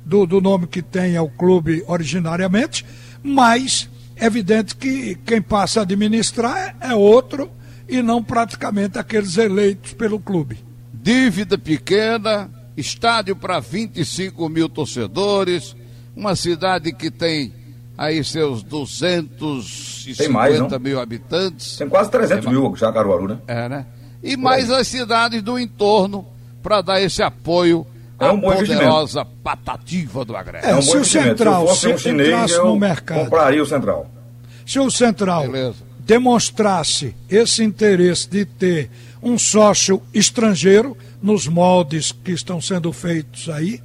do, 0.06 0.26
do 0.26 0.42
nome 0.42 0.68
que 0.68 0.82
tem 0.82 1.18
o 1.18 1.30
clube 1.30 1.84
originariamente, 1.88 2.86
mas 3.24 3.90
é 4.16 4.26
evidente 4.26 4.76
que 4.76 5.16
quem 5.26 5.42
passa 5.42 5.80
a 5.80 5.84
administrar 5.84 6.76
é 6.80 6.94
outro 6.94 7.50
e 7.88 8.02
não 8.02 8.24
praticamente 8.24 9.00
aqueles 9.00 9.38
eleitos 9.38 9.94
pelo 9.94 10.20
clube. 10.20 10.60
Dívida 10.94 11.58
pequena, 11.58 12.50
estádio 12.76 13.36
para 13.36 13.60
25 13.60 14.50
mil 14.50 14.68
torcedores, 14.68 15.76
uma 16.16 16.36
cidade 16.36 16.92
que 16.94 17.10
tem 17.10 17.54
aí 17.98 18.24
seus 18.24 18.64
250 18.64 20.30
mais, 20.30 20.82
mil 20.82 21.00
habitantes. 21.00 21.78
Tem 21.78 21.88
quase 21.88 22.12
300 22.12 22.46
mil 22.48 22.76
já 22.76 22.92
Caruaru, 22.92 23.28
né? 23.28 23.38
É, 23.48 23.70
né? 23.70 23.86
E 24.26 24.36
mais 24.36 24.72
as 24.72 24.88
cidades 24.88 25.44
do 25.44 25.60
entorno 25.60 26.26
para 26.64 26.82
dar 26.82 27.00
esse 27.00 27.22
apoio 27.22 27.86
é 28.20 28.26
um 28.32 28.50
à 28.50 28.56
poderosa 28.56 29.24
patativa 29.24 30.26
do 30.26 30.36
Agreste. 30.36 30.68
É, 30.68 30.72
é 30.72 30.76
um 30.76 30.82
se 30.82 30.98
o 30.98 31.06
Central 31.06 31.76
se, 31.76 31.88
um 31.90 31.98
chinês, 31.98 32.58
no 32.58 32.76
mercado, 32.76 33.26
compraria 33.26 33.62
o 33.62 33.66
Central. 33.68 34.10
Se 34.66 34.80
o 34.80 34.90
Central 34.90 35.44
Beleza. 35.44 35.76
demonstrasse 36.00 37.16
esse 37.30 37.64
interesse 37.64 38.28
de 38.28 38.46
ter 38.46 38.90
um 39.22 39.38
sócio 39.38 40.02
estrangeiro 40.12 40.98
nos 41.22 41.48
moldes 41.48 42.12
que 42.12 42.32
estão 42.32 42.60
sendo 42.60 42.92
feitos 42.92 43.48
aí, 43.48 43.80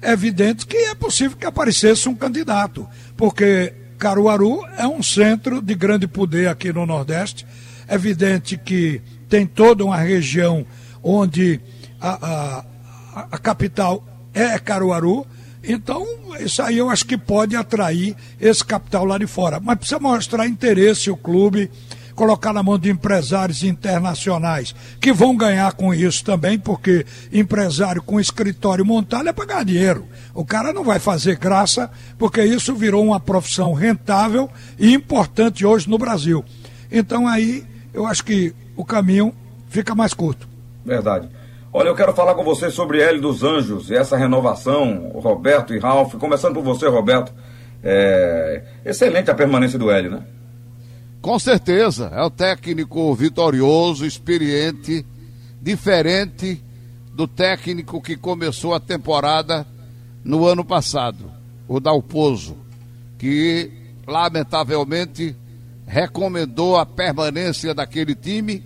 é 0.00 0.12
evidente 0.12 0.66
que 0.66 0.76
é 0.76 0.94
possível 0.94 1.36
que 1.36 1.44
aparecesse 1.44 2.08
um 2.08 2.14
candidato, 2.14 2.88
porque 3.14 3.74
Caruaru 3.98 4.64
é 4.78 4.86
um 4.86 5.02
centro 5.02 5.60
de 5.60 5.74
grande 5.74 6.08
poder 6.08 6.48
aqui 6.48 6.72
no 6.72 6.86
Nordeste. 6.86 7.46
É 7.86 7.94
evidente 7.94 8.56
que 8.56 9.00
tem 9.28 9.46
toda 9.46 9.84
uma 9.84 9.96
região 9.96 10.66
onde 11.02 11.60
a, 12.00 12.64
a, 13.14 13.26
a 13.32 13.38
capital 13.38 14.04
é 14.32 14.58
Caruaru. 14.58 15.26
Então, 15.64 16.06
isso 16.40 16.60
aí 16.62 16.78
eu 16.78 16.90
acho 16.90 17.06
que 17.06 17.16
pode 17.16 17.54
atrair 17.54 18.16
esse 18.40 18.64
capital 18.64 19.04
lá 19.04 19.18
de 19.18 19.26
fora. 19.26 19.60
Mas 19.60 19.78
precisa 19.78 20.00
mostrar 20.00 20.46
interesse 20.46 21.10
o 21.10 21.16
clube 21.16 21.70
colocar 22.14 22.52
na 22.52 22.62
mão 22.62 22.78
de 22.78 22.90
empresários 22.90 23.64
internacionais, 23.64 24.74
que 25.00 25.12
vão 25.12 25.36
ganhar 25.36 25.72
com 25.72 25.94
isso 25.94 26.24
também, 26.24 26.58
porque 26.58 27.06
empresário 27.32 28.02
com 28.02 28.20
escritório 28.20 28.84
montado 28.84 29.28
é 29.28 29.32
pagar 29.32 29.64
dinheiro. 29.64 30.06
O 30.34 30.44
cara 30.44 30.72
não 30.72 30.84
vai 30.84 30.98
fazer 30.98 31.36
graça, 31.36 31.90
porque 32.18 32.42
isso 32.44 32.74
virou 32.74 33.04
uma 33.04 33.20
profissão 33.20 33.72
rentável 33.72 34.48
e 34.78 34.92
importante 34.92 35.64
hoje 35.64 35.88
no 35.88 35.98
Brasil. 35.98 36.44
Então 36.90 37.26
aí 37.26 37.64
eu 37.92 38.06
acho 38.06 38.24
que 38.24 38.54
o 38.76 38.84
caminho 38.84 39.34
fica 39.68 39.94
mais 39.94 40.14
curto. 40.14 40.48
Verdade. 40.84 41.28
Olha, 41.72 41.88
eu 41.88 41.94
quero 41.94 42.12
falar 42.12 42.34
com 42.34 42.44
você 42.44 42.70
sobre 42.70 43.00
L 43.00 43.20
dos 43.20 43.42
Anjos 43.42 43.88
e 43.88 43.94
essa 43.94 44.16
renovação, 44.16 45.10
Roberto 45.14 45.74
e 45.74 45.78
Ralf. 45.78 46.14
Começando 46.16 46.54
por 46.54 46.62
você, 46.62 46.86
Roberto. 46.86 47.32
É... 47.82 48.62
Excelente 48.84 49.30
a 49.30 49.34
permanência 49.34 49.78
do 49.78 49.90
Hélio, 49.90 50.10
né? 50.10 50.22
Com 51.20 51.38
certeza, 51.38 52.10
é 52.12 52.22
o 52.22 52.30
técnico 52.30 53.14
vitorioso, 53.14 54.04
experiente, 54.04 55.06
diferente 55.60 56.62
do 57.14 57.28
técnico 57.28 58.02
que 58.02 58.16
começou 58.16 58.74
a 58.74 58.80
temporada 58.80 59.66
no 60.24 60.46
ano 60.46 60.64
passado, 60.64 61.30
o 61.68 61.78
Dalpozo, 61.78 62.56
que 63.18 63.70
lamentavelmente 64.06 65.36
recomendou 65.92 66.78
a 66.78 66.86
permanência 66.86 67.74
daquele 67.74 68.14
time 68.14 68.64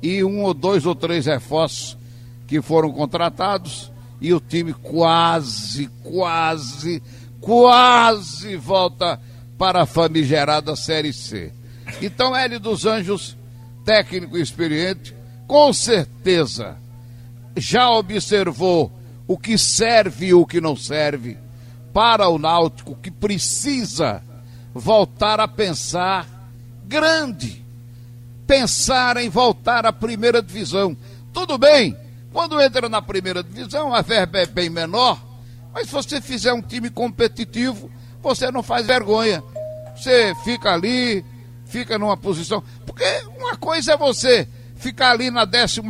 e 0.00 0.22
um 0.22 0.44
ou 0.44 0.54
dois 0.54 0.86
ou 0.86 0.94
três 0.94 1.26
reforços 1.26 1.98
que 2.46 2.62
foram 2.62 2.92
contratados 2.92 3.90
e 4.20 4.32
o 4.32 4.38
time 4.38 4.72
quase, 4.72 5.88
quase, 6.04 7.02
quase 7.40 8.54
volta 8.54 9.20
para 9.58 9.82
a 9.82 9.86
famigerada 9.86 10.76
Série 10.76 11.12
C. 11.12 11.52
Então, 12.00 12.34
Hélio 12.34 12.60
dos 12.60 12.86
Anjos, 12.86 13.36
técnico 13.84 14.38
experiente, 14.38 15.12
com 15.48 15.72
certeza 15.72 16.76
já 17.56 17.90
observou 17.90 18.92
o 19.26 19.36
que 19.36 19.58
serve 19.58 20.26
e 20.26 20.34
o 20.34 20.46
que 20.46 20.60
não 20.60 20.76
serve 20.76 21.36
para 21.92 22.28
o 22.28 22.38
Náutico, 22.38 22.94
que 22.94 23.10
precisa 23.10 24.22
voltar 24.72 25.40
a 25.40 25.48
pensar 25.48 26.31
grande, 26.92 27.64
pensar 28.46 29.16
em 29.16 29.30
voltar 29.30 29.86
à 29.86 29.92
primeira 29.92 30.42
divisão. 30.42 30.94
Tudo 31.32 31.56
bem, 31.56 31.96
quando 32.30 32.60
entra 32.60 32.86
na 32.86 33.00
primeira 33.00 33.42
divisão, 33.42 33.94
a 33.94 34.02
verba 34.02 34.40
é 34.40 34.44
bem 34.46 34.68
menor, 34.68 35.18
mas 35.72 35.86
se 35.86 35.92
você 35.92 36.20
fizer 36.20 36.52
um 36.52 36.60
time 36.60 36.90
competitivo, 36.90 37.90
você 38.22 38.50
não 38.50 38.62
faz 38.62 38.86
vergonha. 38.86 39.42
Você 39.96 40.34
fica 40.44 40.74
ali, 40.74 41.24
fica 41.64 41.98
numa 41.98 42.14
posição. 42.16 42.62
Porque 42.84 43.04
uma 43.38 43.56
coisa 43.56 43.92
é 43.92 43.96
você 43.96 44.46
ficar 44.76 45.12
ali 45.12 45.30
na 45.30 45.46
14, 45.46 45.80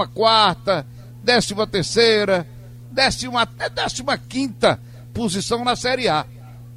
13 1.25 1.67
terceira, 1.69 2.47
décima, 2.93 3.43
até 3.43 3.69
décima 3.69 4.17
quinta 4.17 4.79
posição 5.13 5.65
na 5.65 5.75
Série 5.75 6.09
A. 6.09 6.25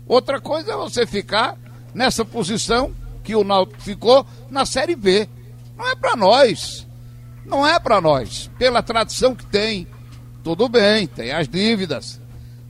Outra 0.07 0.41
coisa 0.41 0.71
é 0.71 0.75
você 0.75 1.05
ficar 1.05 1.55
nessa 1.93 2.25
posição 2.25 2.91
que 3.25 3.35
o 3.35 3.43
Náutico 3.43 3.81
ficou 3.81 4.25
na 4.51 4.65
Série 4.65 4.95
B. 4.95 5.27
Não 5.75 5.89
é 5.89 5.95
para 5.95 6.15
nós. 6.15 6.87
Não 7.43 7.67
é 7.67 7.79
para 7.79 7.99
nós. 7.99 8.49
Pela 8.57 8.83
tradição 8.83 9.35
que 9.35 9.45
tem, 9.47 9.87
tudo 10.43 10.69
bem, 10.69 11.07
tem 11.07 11.31
as 11.31 11.49
dívidas. 11.49 12.21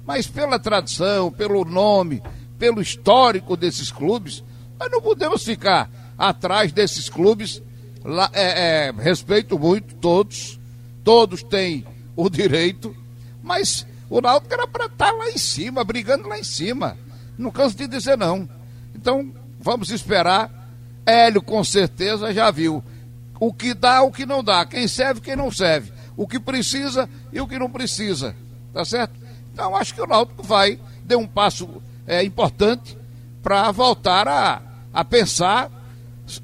Mas 0.07 0.27
pela 0.27 0.57
tradição, 0.57 1.29
pelo 1.29 1.65
nome, 1.65 2.23
pelo 2.57 2.81
histórico 2.81 3.57
desses 3.57 3.91
clubes, 3.91 4.43
nós 4.79 4.89
não 4.89 5.01
podemos 5.01 5.43
ficar 5.43 5.89
atrás 6.17 6.71
desses 6.71 7.09
clubes. 7.09 7.61
Lá, 8.03 8.29
é, 8.33 8.87
é, 8.87 8.91
respeito 8.91 9.59
muito 9.59 9.95
todos, 9.95 10.59
todos 11.03 11.43
têm 11.43 11.85
o 12.15 12.29
direito, 12.31 12.95
mas 13.43 13.85
o 14.09 14.21
Náutico 14.21 14.53
era 14.53 14.67
para 14.67 14.85
estar 14.85 15.07
tá 15.07 15.11
lá 15.11 15.29
em 15.29 15.37
cima, 15.37 15.83
brigando 15.83 16.29
lá 16.29 16.39
em 16.39 16.43
cima. 16.43 16.97
Não 17.37 17.51
canso 17.51 17.75
de 17.75 17.87
dizer 17.87 18.17
não. 18.17 18.47
Então, 18.95 19.33
vamos 19.65 19.89
esperar. 19.89 20.51
Hélio, 21.07 21.41
com 21.41 21.63
certeza, 21.63 22.31
já 22.31 22.51
viu 22.51 22.83
o 23.39 23.51
que 23.51 23.73
dá, 23.73 24.03
o 24.03 24.11
que 24.11 24.25
não 24.25 24.43
dá, 24.43 24.65
quem 24.65 24.87
serve, 24.87 25.19
quem 25.19 25.35
não 25.35 25.51
serve, 25.51 25.91
o 26.15 26.27
que 26.27 26.39
precisa 26.39 27.09
e 27.33 27.41
o 27.41 27.47
que 27.47 27.59
não 27.59 27.69
precisa. 27.69 28.35
Tá 28.71 28.85
certo? 28.85 29.13
Então, 29.51 29.75
acho 29.75 29.93
que 29.93 30.01
o 30.01 30.07
Náutico 30.07 30.43
vai 30.43 30.79
dar 31.03 31.17
um 31.17 31.27
passo 31.27 31.81
é, 32.05 32.23
importante 32.23 32.97
para 33.41 33.71
voltar 33.71 34.27
a, 34.27 34.61
a 34.93 35.03
pensar 35.03 35.71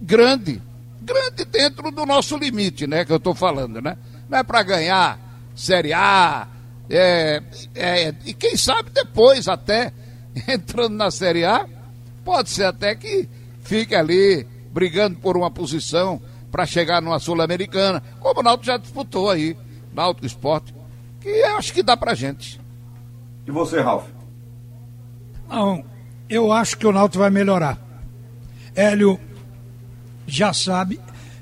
grande, 0.01 0.61
grande 1.01 1.45
dentro 1.45 1.91
do 1.91 2.05
nosso 2.05 2.37
limite, 2.37 2.87
né? 2.87 3.05
Que 3.05 3.11
eu 3.11 3.17
estou 3.17 3.35
falando, 3.35 3.81
né? 3.81 3.97
Não 4.29 4.37
é 4.37 4.43
para 4.43 4.63
ganhar 4.63 5.19
Série 5.55 5.93
A, 5.93 6.47
é, 6.89 7.41
é, 7.75 8.15
e 8.25 8.33
quem 8.33 8.55
sabe 8.55 8.89
depois 8.91 9.47
até 9.47 9.91
entrando 10.47 10.95
na 10.95 11.11
Série 11.11 11.45
A, 11.45 11.67
pode 12.23 12.49
ser 12.49 12.65
até 12.65 12.95
que 12.95 13.27
fique 13.61 13.95
ali 13.95 14.45
brigando 14.71 15.17
por 15.17 15.37
uma 15.37 15.51
posição 15.51 16.21
para 16.51 16.65
chegar 16.65 17.01
numa 17.01 17.19
Sul-Americana, 17.19 18.03
como 18.19 18.41
o 18.41 18.43
Náutico 18.43 18.65
já 18.65 18.77
disputou 18.77 19.29
aí, 19.29 19.55
Náutico 19.93 20.25
Esporte, 20.25 20.73
que 21.19 21.43
acho 21.43 21.73
que 21.73 21.81
dá 21.81 21.95
pra 21.95 22.13
gente. 22.13 22.59
E 23.47 23.51
você, 23.51 23.79
Ralf? 23.79 24.05
Não, 25.49 25.83
eu 26.29 26.51
acho 26.51 26.77
que 26.77 26.87
o 26.87 26.91
Náutico 26.91 27.19
vai 27.19 27.29
melhorar. 27.29 27.77
Hélio 28.75 29.19
já 30.25 30.53
sabe. 30.53 30.99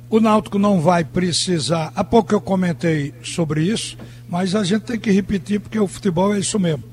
O 0.09 0.19
Náutico 0.19 0.57
não 0.57 0.81
vai 0.81 1.03
precisar. 1.03 1.91
Há 1.95 2.03
pouco 2.03 2.33
eu 2.33 2.41
comentei 2.41 3.13
sobre 3.23 3.63
isso, 3.63 3.95
mas 4.27 4.55
a 4.55 4.63
gente 4.63 4.83
tem 4.83 4.99
que 4.99 5.11
repetir 5.11 5.59
porque 5.59 5.79
o 5.79 5.87
futebol 5.87 6.33
é 6.33 6.39
isso 6.39 6.59
mesmo. 6.59 6.83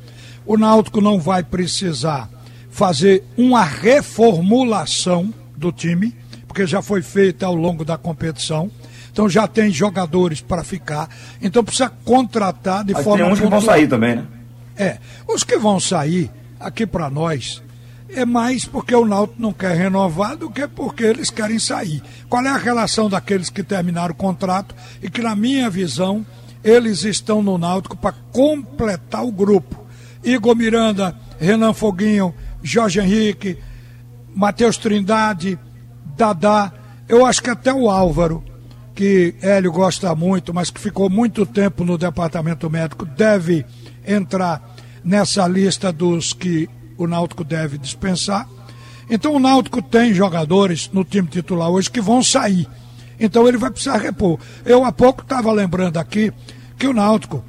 O 0.44 0.59
Náutico 0.59 1.01
não 1.01 1.18
vai 1.18 1.42
precisar 1.42 2.29
fazer 2.77 3.25
uma 3.39 3.65
reformulação 3.65 5.33
do 5.57 5.73
time, 5.73 6.15
porque 6.47 6.67
já 6.67 6.83
foi 6.83 7.01
feita 7.01 7.47
ao 7.47 7.55
longo 7.55 7.87
da 7.87 7.97
competição. 7.97 8.71
Então 9.11 9.31
já 9.31 9.49
tem 9.49 9.71
jogadores 9.71 10.43
para 10.43 10.62
ficar. 10.62 11.09
Então 11.41 11.65
precisa 11.65 11.89
contratar 11.89 12.85
de 12.85 12.93
Mas 12.93 13.03
forma. 13.03 13.25
Tem 13.25 13.33
uns 13.33 13.41
que 13.41 13.47
vão 13.47 13.61
sair 13.62 13.89
também, 13.89 14.17
né? 14.17 14.27
É. 14.77 14.99
Os 15.27 15.43
que 15.43 15.57
vão 15.57 15.81
sair, 15.81 16.31
aqui 16.61 16.87
para 16.87 17.09
nós, 17.09 17.62
é 18.11 18.27
mais 18.27 18.67
porque 18.67 18.95
o 18.95 19.07
Náutico 19.07 19.41
não 19.41 19.55
quer 19.55 19.75
renovar 19.75 20.37
do 20.37 20.51
que 20.51 20.69
porque 20.69 21.05
eles 21.05 21.31
querem 21.31 21.59
sair. 21.59 22.03
Qual 22.29 22.45
é 22.45 22.51
a 22.51 22.59
relação 22.59 23.09
daqueles 23.09 23.49
que 23.49 23.62
terminaram 23.62 24.12
o 24.12 24.17
contrato 24.17 24.75
e 25.03 25.09
que, 25.09 25.23
na 25.23 25.35
minha 25.35 25.71
visão, 25.71 26.27
eles 26.62 27.05
estão 27.05 27.43
no 27.43 27.57
Náutico 27.57 27.97
para 27.97 28.15
completar 28.31 29.25
o 29.25 29.33
grupo. 29.33 29.87
Igor 30.23 30.55
Miranda, 30.55 31.17
Renan 31.39 31.73
Foguinho, 31.73 32.35
Jorge 32.62 33.01
Henrique, 33.01 33.59
Matheus 34.35 34.77
Trindade, 34.77 35.59
Dadá. 36.16 36.73
Eu 37.09 37.25
acho 37.25 37.42
que 37.42 37.51
até 37.51 37.73
o 37.73 37.88
Álvaro, 37.88 38.45
que 38.95 39.35
Hélio 39.40 39.73
gosta 39.73 40.14
muito, 40.14 40.53
mas 40.53 40.71
que 40.71 40.81
ficou 40.81 41.09
muito 41.09 41.47
tempo 41.47 41.85
no 41.85 41.97
departamento 41.97 42.69
médico, 42.69 43.05
deve 43.05 43.64
entrar 44.07 44.75
nessa 45.05 45.47
lista 45.47 45.92
dos 45.92 46.33
que 46.33 46.69
o 46.99 47.07
Náutico 47.07 47.45
deve 47.45 47.79
dispensar. 47.79 48.49
Então 49.09 49.35
o 49.35 49.38
Náutico 49.38 49.81
tem 49.81 50.12
jogadores 50.12 50.90
no 50.92 51.05
time 51.05 51.29
titular 51.29 51.71
hoje 51.71 51.90
que 51.90 52.01
vão 52.01 52.23
sair. 52.23 52.66
Então 53.19 53.47
ele 53.47 53.57
vai 53.57 53.71
precisar 53.71 53.99
repor. 53.99 54.38
Eu 54.64 54.85
há 54.85 54.92
pouco 54.92 55.23
estava 55.23 55.53
lembrando 55.53 55.97
aqui 55.97 56.33
que 56.79 56.87
o 56.87 56.92
Náutico 56.92 57.45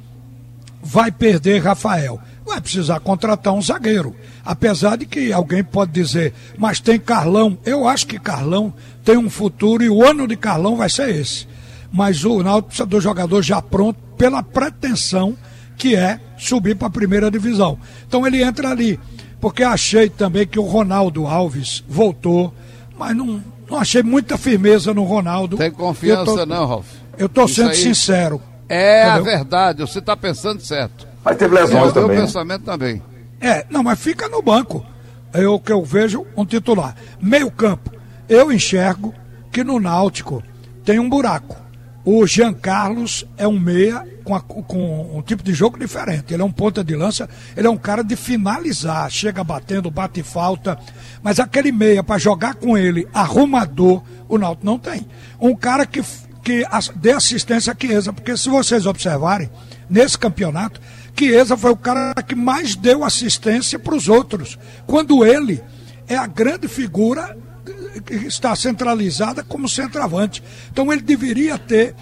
vai 0.82 1.10
perder 1.10 1.62
Rafael. 1.62 2.20
Vai 2.48 2.62
precisar 2.62 2.98
contratar 3.00 3.52
um 3.52 3.60
zagueiro. 3.60 4.16
Apesar 4.42 4.96
de 4.96 5.04
que 5.04 5.30
alguém 5.30 5.62
pode 5.62 5.92
dizer, 5.92 6.32
mas 6.56 6.80
tem 6.80 6.98
Carlão. 6.98 7.58
Eu 7.62 7.86
acho 7.86 8.06
que 8.06 8.18
Carlão 8.18 8.72
tem 9.04 9.18
um 9.18 9.28
futuro 9.28 9.84
e 9.84 9.90
o 9.90 10.02
ano 10.02 10.26
de 10.26 10.34
Carlão 10.34 10.74
vai 10.74 10.88
ser 10.88 11.14
esse. 11.14 11.46
Mas 11.92 12.24
o 12.24 12.42
Náutico 12.42 12.68
precisa 12.68 12.86
do 12.86 13.00
jogador 13.02 13.42
já 13.42 13.60
pronto 13.60 14.00
pela 14.16 14.42
pretensão 14.42 15.36
que 15.76 15.94
é 15.94 16.18
subir 16.38 16.74
para 16.74 16.88
a 16.88 16.90
primeira 16.90 17.30
divisão. 17.30 17.78
Então 18.06 18.26
ele 18.26 18.42
entra 18.42 18.70
ali. 18.70 18.98
Porque 19.38 19.62
achei 19.62 20.08
também 20.08 20.46
que 20.46 20.58
o 20.58 20.64
Ronaldo 20.64 21.26
Alves 21.26 21.84
voltou, 21.86 22.52
mas 22.98 23.14
não, 23.14 23.44
não 23.70 23.78
achei 23.78 24.02
muita 24.02 24.38
firmeza 24.38 24.94
no 24.94 25.04
Ronaldo. 25.04 25.58
Tem 25.58 25.70
confiança 25.70 26.24
tô, 26.24 26.46
não, 26.46 26.66
Ralf? 26.66 26.86
Eu 27.18 27.26
estou 27.26 27.46
sendo 27.46 27.70
aí... 27.70 27.76
sincero. 27.76 28.40
É 28.68 29.02
entendeu? 29.02 29.20
a 29.20 29.36
verdade, 29.36 29.80
você 29.82 29.98
está 29.98 30.16
pensando 30.16 30.60
certo. 30.60 31.07
Mas 31.24 31.36
teve 31.36 31.54
lesões 31.54 31.90
é, 31.90 31.92
também. 31.92 32.16
Meu 32.16 32.26
pensamento 32.26 32.62
também. 32.64 33.02
É, 33.40 33.66
não, 33.70 33.82
mas 33.82 33.98
fica 33.98 34.28
no 34.28 34.42
banco. 34.42 34.84
É 35.32 35.46
o 35.46 35.60
que 35.60 35.72
eu 35.72 35.84
vejo 35.84 36.26
um 36.36 36.44
titular. 36.44 36.96
Meio 37.20 37.50
campo. 37.50 37.92
Eu 38.28 38.50
enxergo 38.52 39.14
que 39.52 39.62
no 39.62 39.78
Náutico 39.78 40.42
tem 40.84 40.98
um 40.98 41.08
buraco. 41.08 41.56
O 42.04 42.26
Jean 42.26 42.54
Carlos 42.54 43.26
é 43.36 43.46
um 43.46 43.58
meia 43.58 44.06
com, 44.24 44.34
a, 44.34 44.40
com, 44.40 45.18
um 45.18 45.22
tipo 45.22 45.42
de 45.42 45.52
jogo 45.52 45.78
diferente. 45.78 46.32
Ele 46.32 46.42
é 46.42 46.44
um 46.44 46.50
ponta 46.50 46.82
de 46.82 46.94
lança, 46.94 47.28
ele 47.56 47.66
é 47.66 47.70
um 47.70 47.76
cara 47.76 48.02
de 48.02 48.16
finalizar, 48.16 49.10
chega 49.10 49.44
batendo, 49.44 49.90
bate 49.90 50.22
falta. 50.22 50.78
Mas 51.22 51.38
aquele 51.38 51.70
meia 51.70 52.02
para 52.02 52.18
jogar 52.18 52.54
com 52.54 52.76
ele, 52.76 53.06
arrumador, 53.12 54.02
o 54.28 54.38
Náutico 54.38 54.64
não 54.64 54.78
tem. 54.78 55.06
Um 55.38 55.54
cara 55.54 55.84
que, 55.84 56.02
que 56.42 56.64
dê 56.96 57.12
assistência 57.12 57.74
a 57.74 57.76
Chiesa, 57.78 58.12
porque 58.12 58.36
se 58.36 58.48
vocês 58.48 58.86
observarem, 58.86 59.50
nesse 59.88 60.18
campeonato, 60.18 60.80
Chiesa 61.18 61.56
foi 61.56 61.72
o 61.72 61.76
cara 61.76 62.14
que 62.22 62.34
mais 62.34 62.76
deu 62.76 63.04
assistência 63.04 63.78
para 63.78 63.94
os 63.94 64.08
outros. 64.08 64.58
Quando 64.86 65.24
ele 65.24 65.60
é 66.06 66.16
a 66.16 66.26
grande 66.26 66.68
figura 66.68 67.36
está 68.26 68.54
centralizada 68.54 69.42
como 69.42 69.68
centroavante. 69.68 70.42
Então 70.70 70.92
ele 70.92 71.02
deveria 71.02 71.58
ter 71.58 71.94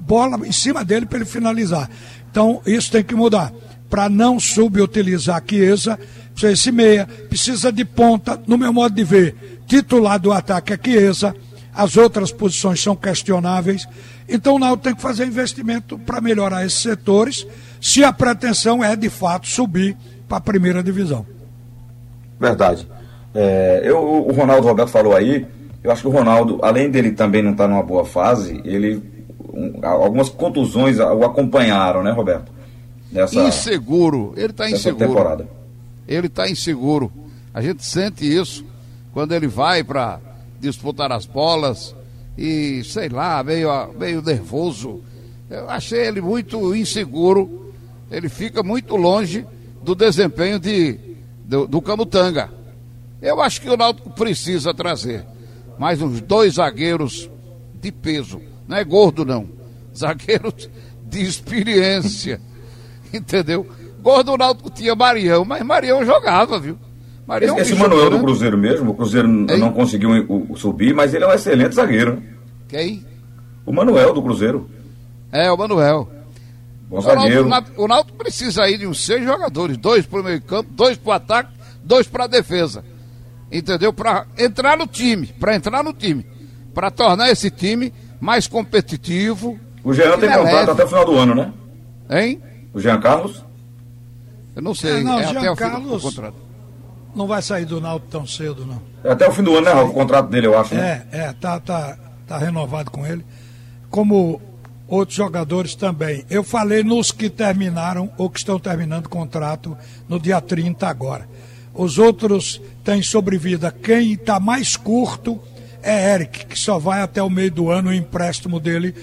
bola 0.00 0.46
em 0.46 0.52
cima 0.52 0.84
dele 0.84 1.06
para 1.06 1.18
ele 1.18 1.24
finalizar. 1.24 1.88
Então 2.30 2.60
isso 2.66 2.90
tem 2.90 3.02
que 3.02 3.14
mudar. 3.14 3.52
Para 3.88 4.08
não 4.08 4.38
subutilizar 4.38 5.42
Chiesa, 5.48 5.98
precisa 6.32 6.52
esse 6.52 6.72
meia, 6.72 7.06
precisa 7.28 7.72
de 7.72 7.84
ponta, 7.84 8.40
no 8.46 8.58
meu 8.58 8.72
modo 8.72 8.94
de 8.94 9.02
ver, 9.02 9.60
titular 9.66 10.18
do 10.18 10.30
ataque 10.30 10.74
é 10.74 10.78
Chiesa, 10.82 11.34
as 11.78 11.96
outras 11.96 12.32
posições 12.32 12.82
são 12.82 12.96
questionáveis. 12.96 13.86
Então 14.28 14.56
o 14.56 14.58
Náutico 14.58 14.82
tem 14.82 14.94
que 14.96 15.00
fazer 15.00 15.24
investimento 15.24 15.96
para 15.96 16.20
melhorar 16.20 16.66
esses 16.66 16.80
setores, 16.80 17.46
se 17.80 18.02
a 18.02 18.12
pretensão 18.12 18.82
é 18.82 18.96
de 18.96 19.08
fato 19.08 19.46
subir 19.46 19.96
para 20.28 20.38
a 20.38 20.40
primeira 20.40 20.82
divisão. 20.82 21.24
Verdade. 22.40 22.84
É, 23.32 23.82
eu, 23.84 23.96
o 23.96 24.32
Ronaldo 24.32 24.66
Roberto 24.66 24.88
falou 24.88 25.14
aí, 25.14 25.46
eu 25.84 25.92
acho 25.92 26.02
que 26.02 26.08
o 26.08 26.10
Ronaldo, 26.10 26.58
além 26.62 26.90
dele 26.90 27.12
também 27.12 27.44
não 27.44 27.52
estar 27.52 27.68
tá 27.68 27.70
numa 27.70 27.82
boa 27.84 28.04
fase, 28.04 28.60
ele 28.64 29.00
um, 29.54 29.78
algumas 29.86 30.28
contusões 30.28 30.98
o 30.98 31.24
acompanharam, 31.24 32.02
né, 32.02 32.10
Roberto? 32.10 32.50
Nessa, 33.12 33.40
inseguro, 33.44 34.34
ele 34.36 34.50
está 34.50 34.68
inseguro. 34.68 35.06
Temporada. 35.06 35.48
Ele 36.08 36.26
está 36.26 36.50
inseguro. 36.50 37.12
A 37.54 37.62
gente 37.62 37.84
sente 37.84 38.24
isso 38.26 38.64
quando 39.12 39.32
ele 39.32 39.46
vai 39.46 39.84
para 39.84 40.18
disputar 40.60 41.12
as 41.12 41.26
bolas 41.26 41.94
e, 42.36 42.82
sei 42.84 43.08
lá, 43.08 43.42
meio, 43.42 43.68
meio 43.98 44.22
nervoso. 44.22 45.02
Eu 45.50 45.68
achei 45.68 46.06
ele 46.06 46.20
muito 46.20 46.74
inseguro. 46.74 47.72
Ele 48.10 48.28
fica 48.28 48.62
muito 48.62 48.96
longe 48.96 49.46
do 49.82 49.94
desempenho 49.94 50.58
de, 50.58 50.98
do, 51.44 51.66
do 51.66 51.80
Camutanga. 51.80 52.50
Eu 53.20 53.40
acho 53.42 53.60
que 53.60 53.68
o 53.68 53.76
Náutico 53.76 54.10
precisa 54.10 54.72
trazer 54.72 55.26
mais 55.78 56.00
uns 56.00 56.20
dois 56.20 56.54
zagueiros 56.54 57.30
de 57.80 57.90
peso. 57.90 58.40
Não 58.66 58.76
é 58.76 58.84
gordo, 58.84 59.24
não. 59.24 59.48
Zagueiros 59.96 60.68
de 61.04 61.22
experiência. 61.22 62.40
Entendeu? 63.12 63.66
Gordo 64.00 64.32
o 64.32 64.36
Náutico 64.36 64.70
tinha 64.70 64.94
Marião, 64.94 65.44
mas 65.44 65.62
Marião 65.62 66.04
jogava, 66.04 66.58
viu? 66.60 66.78
Marião 67.28 67.58
esse, 67.58 67.72
esse 67.72 67.80
Manuel 67.80 68.10
do 68.10 68.18
Cruzeiro 68.18 68.58
mesmo, 68.58 68.90
o 68.90 68.94
Cruzeiro 68.94 69.28
Ei? 69.48 69.58
não 69.58 69.70
conseguiu 69.70 70.10
subir, 70.56 70.92
mas 70.92 71.14
ele 71.14 71.24
é 71.24 71.28
um 71.28 71.32
excelente 71.32 71.74
zagueiro. 71.74 72.20
Quem? 72.66 73.04
O 73.64 73.72
Manuel 73.72 74.12
do 74.12 74.22
Cruzeiro. 74.22 74.68
É, 75.30 75.52
o 75.52 75.56
Manuel. 75.56 76.08
Bom 76.88 77.00
zagueiro. 77.00 77.44
O 77.44 77.48
Náutico, 77.48 77.82
o 77.82 77.86
Náutico 77.86 78.18
precisa 78.18 78.64
aí 78.64 78.76
de 78.76 78.86
uns 78.86 79.04
seis 79.04 79.22
jogadores, 79.22 79.76
dois 79.76 80.06
para 80.06 80.20
o 80.20 80.24
meio 80.24 80.40
campo, 80.40 80.70
dois 80.72 80.96
para 80.96 81.10
o 81.10 81.12
ataque, 81.12 81.50
dois 81.84 82.08
para 82.08 82.24
a 82.24 82.26
defesa 82.26 82.82
entendeu? 83.50 83.92
Para 83.92 84.26
entrar 84.38 84.76
no 84.76 84.86
time, 84.86 85.26
para 85.26 85.56
entrar 85.56 85.82
no 85.82 85.92
time, 85.92 86.24
para 86.74 86.90
tornar 86.90 87.30
esse 87.30 87.50
time 87.50 87.92
mais 88.20 88.46
competitivo. 88.46 89.58
O 89.82 89.92
Jean 89.92 90.18
tem 90.18 90.30
contrato 90.30 90.70
até 90.70 90.84
o 90.84 90.88
final 90.88 91.04
do 91.04 91.16
ano, 91.16 91.34
né? 91.34 91.52
Hein? 92.10 92.42
O 92.72 92.80
Jean 92.80 93.00
Carlos? 93.00 93.44
Eu 94.54 94.62
não 94.62 94.74
sei, 94.74 95.00
é, 95.00 95.02
não, 95.02 95.18
é 95.18 95.24
Jean 95.24 95.38
até 95.38 95.50
o 95.50 95.56
Carlos 95.56 96.02
do 96.02 96.08
contrato. 96.08 96.47
Não 97.14 97.26
vai 97.26 97.42
sair 97.42 97.64
do 97.64 97.80
Náutico 97.80 98.10
tão 98.10 98.26
cedo, 98.26 98.66
não. 98.66 98.82
Até 99.10 99.28
o 99.28 99.32
fim 99.32 99.42
do 99.42 99.56
ano, 99.56 99.66
né? 99.66 99.74
O 99.74 99.92
contrato 99.92 100.28
dele, 100.28 100.46
eu 100.46 100.58
acho. 100.58 100.74
Né? 100.74 101.06
É, 101.10 101.18
é, 101.18 101.32
tá, 101.32 101.58
tá, 101.58 101.96
tá 102.26 102.38
renovado 102.38 102.90
com 102.90 103.06
ele. 103.06 103.24
Como 103.90 104.40
outros 104.88 105.16
jogadores 105.16 105.74
também. 105.74 106.24
Eu 106.30 106.42
falei 106.42 106.82
nos 106.82 107.12
que 107.12 107.28
terminaram 107.28 108.10
ou 108.16 108.30
que 108.30 108.38
estão 108.38 108.58
terminando 108.58 109.06
o 109.06 109.10
contrato 109.10 109.76
no 110.08 110.18
dia 110.18 110.40
30 110.40 110.86
agora. 110.88 111.28
Os 111.74 111.98
outros 111.98 112.60
têm 112.82 113.02
sobrevida. 113.02 113.70
Quem 113.70 114.14
está 114.14 114.40
mais 114.40 114.76
curto 114.76 115.38
é 115.82 116.14
Eric, 116.14 116.46
que 116.46 116.58
só 116.58 116.78
vai 116.78 117.02
até 117.02 117.22
o 117.22 117.30
meio 117.30 117.50
do 117.50 117.70
ano 117.70 117.90
o 117.90 117.94
empréstimo 117.94 118.58
dele 118.58 118.94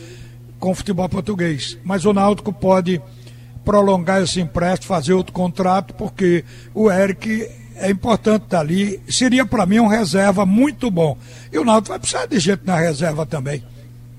com 0.59 0.71
o 0.71 0.75
futebol 0.75 1.07
português. 1.07 1.77
Mas 1.83 2.05
o 2.05 2.13
Náutico 2.13 2.51
pode 2.51 3.01
prolongar 3.63 4.21
esse 4.21 4.41
empréstimo, 4.41 4.87
fazer 4.87 5.13
outro 5.13 5.33
contrato, 5.33 5.93
porque 5.93 6.43
o 6.73 6.91
Eric 6.91 7.49
é 7.75 7.89
importante 7.89 8.43
estar 8.43 8.59
ali. 8.59 8.99
Seria 9.07 9.45
para 9.45 9.65
mim 9.65 9.79
um 9.79 9.87
reserva 9.87 10.45
muito 10.45 10.89
bom. 10.89 11.17
E 11.51 11.57
o 11.57 11.65
Náutico 11.65 11.89
vai 11.89 11.99
precisar 11.99 12.25
de 12.25 12.39
gente 12.39 12.61
na 12.65 12.77
reserva 12.77 13.25
também. 13.25 13.63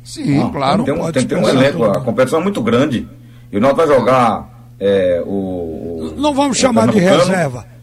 Sim, 0.05 0.41
ah, 0.43 0.51
claro. 0.51 0.85
Tem, 0.85 0.95
um, 0.95 1.13
tem 1.13 1.23
que 1.23 1.29
ter 1.29 1.37
um 1.37 1.49
elenco, 1.49 1.85
a 1.85 2.01
competição 2.01 2.41
é 2.41 2.43
muito 2.43 2.63
grande. 2.63 3.09
E 3.51 3.57
o 3.57 3.61
Náutico 3.61 3.87
vai 3.87 3.97
jogar 3.97 4.71
é, 4.79 5.23
o. 5.27 6.15
Não 6.17 6.35
vamos 6.35 6.57
chamar 6.57 6.89
de 6.89 6.99
reserva 6.99 7.77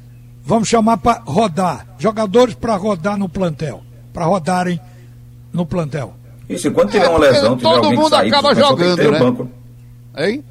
vamos 0.43 0.67
chamar 0.67 0.97
para 0.97 1.21
rodar, 1.25 1.88
jogadores 1.97 2.53
para 2.53 2.75
rodar 2.75 3.17
no 3.17 3.29
plantel, 3.29 3.81
para 4.13 4.25
rodarem 4.25 4.79
no 5.51 5.65
plantel. 5.65 6.13
Isso, 6.49 6.67
enquanto 6.67 6.91
tiver 6.91 7.05
é, 7.05 7.09
uma 7.09 7.19
lesão, 7.19 7.55
tiver 7.55 7.69
todo 7.69 7.91
mundo 7.91 8.09
sair, 8.09 8.27
acaba 8.27 8.53
jogando, 8.53 8.77
tem 8.77 8.95
que 8.95 9.01
ter 9.01 9.12
né? 9.12 9.19
banco. 9.19 9.49
Hein? 10.17 10.43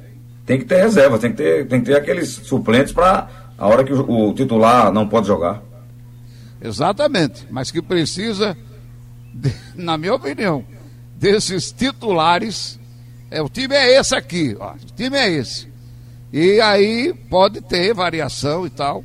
Tem 0.45 0.59
que 0.59 0.65
ter 0.65 0.81
reserva, 0.81 1.19
tem 1.19 1.31
que 1.31 1.37
ter, 1.37 1.67
tem 1.67 1.79
que 1.79 1.85
ter 1.85 1.95
aqueles 1.95 2.29
suplentes 2.29 2.91
para 2.91 3.29
a 3.63 3.67
hora 3.67 3.83
que 3.85 3.93
o, 3.93 4.29
o, 4.29 4.33
titular 4.33 4.91
não 4.91 5.07
pode 5.07 5.25
jogar. 5.25 5.63
Exatamente, 6.61 7.47
mas 7.49 7.71
que 7.71 7.81
precisa, 7.81 8.57
de, 9.33 9.53
na 9.81 9.97
minha 9.97 10.13
opinião, 10.13 10.65
desses 11.15 11.71
titulares. 11.71 12.77
É, 13.31 13.41
o 13.41 13.47
time 13.47 13.73
é 13.73 13.97
esse 13.97 14.13
aqui, 14.13 14.55
ó, 14.59 14.73
o 14.73 14.93
time 14.93 15.15
é 15.15 15.31
esse. 15.31 15.71
E 16.31 16.59
aí 16.59 17.13
pode 17.29 17.61
ter 17.61 17.93
variação 17.93 18.67
e 18.67 18.69
tal. 18.69 19.01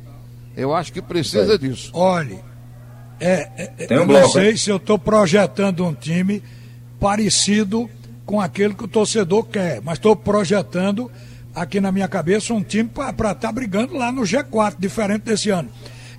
Eu 0.57 0.75
acho 0.75 0.91
que 0.91 1.01
precisa 1.01 1.57
disso. 1.57 1.89
Olhe, 1.93 2.37
é, 3.17 3.49
é, 3.55 3.85
Tem 3.87 3.97
um 3.97 4.01
eu 4.01 4.07
bloco, 4.07 4.25
não 4.25 4.29
sei 4.33 4.49
hein? 4.51 4.57
se 4.57 4.69
eu 4.69 4.75
estou 4.75 4.99
projetando 4.99 5.85
um 5.85 5.93
time 5.93 6.43
parecido 6.99 7.89
com 8.25 8.41
aquele 8.41 8.73
que 8.73 8.83
o 8.83 8.89
torcedor 8.89 9.45
quer, 9.45 9.81
mas 9.81 9.97
estou 9.97 10.17
projetando 10.17 11.09
aqui 11.53 11.79
na 11.79 11.91
minha 11.91 12.07
cabeça 12.07 12.53
um 12.53 12.63
time 12.63 12.89
para 12.89 13.09
estar 13.09 13.35
tá 13.35 13.51
brigando 13.51 13.97
lá 13.97 14.11
no 14.11 14.21
G4, 14.21 14.75
diferente 14.77 15.23
desse 15.23 15.49
ano. 15.49 15.69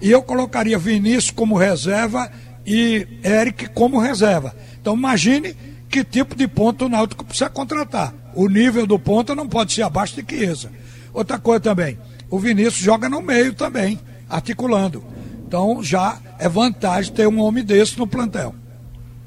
E 0.01 0.11
eu 0.11 0.23
colocaria 0.23 0.79
Vinícius 0.79 1.31
como 1.31 1.57
reserva 1.57 2.31
e 2.67 3.07
Eric 3.23 3.69
como 3.71 3.99
reserva. 3.99 4.55
Então 4.81 4.97
imagine 4.97 5.55
que 5.89 6.05
tipo 6.05 6.35
de 6.35 6.47
ponto 6.47 6.87
o 6.87 6.89
Náutico 6.89 7.25
precisa 7.25 7.51
contratar. 7.51 8.15
O 8.35 8.49
nível 8.49 8.87
do 8.87 8.99
ponto 8.99 9.35
não 9.35 9.49
pode 9.49 9.73
ser 9.73 9.83
abaixo 9.83 10.21
de 10.21 10.25
Chiesa. 10.27 10.71
Outra 11.13 11.39
coisa 11.39 11.61
também, 11.61 11.99
o 12.31 12.39
Vinícius 12.39 12.77
joga 12.77 13.09
no 13.09 13.21
meio 13.21 13.53
também, 13.53 13.99
articulando. 14.29 15.05
Então 15.47 15.83
já 15.83 16.19
é 16.39 16.49
vantagem 16.49 17.13
ter 17.13 17.27
um 17.27 17.41
homem 17.41 17.65
desse 17.65 17.99
no 17.99 18.07
plantel. 18.07 18.55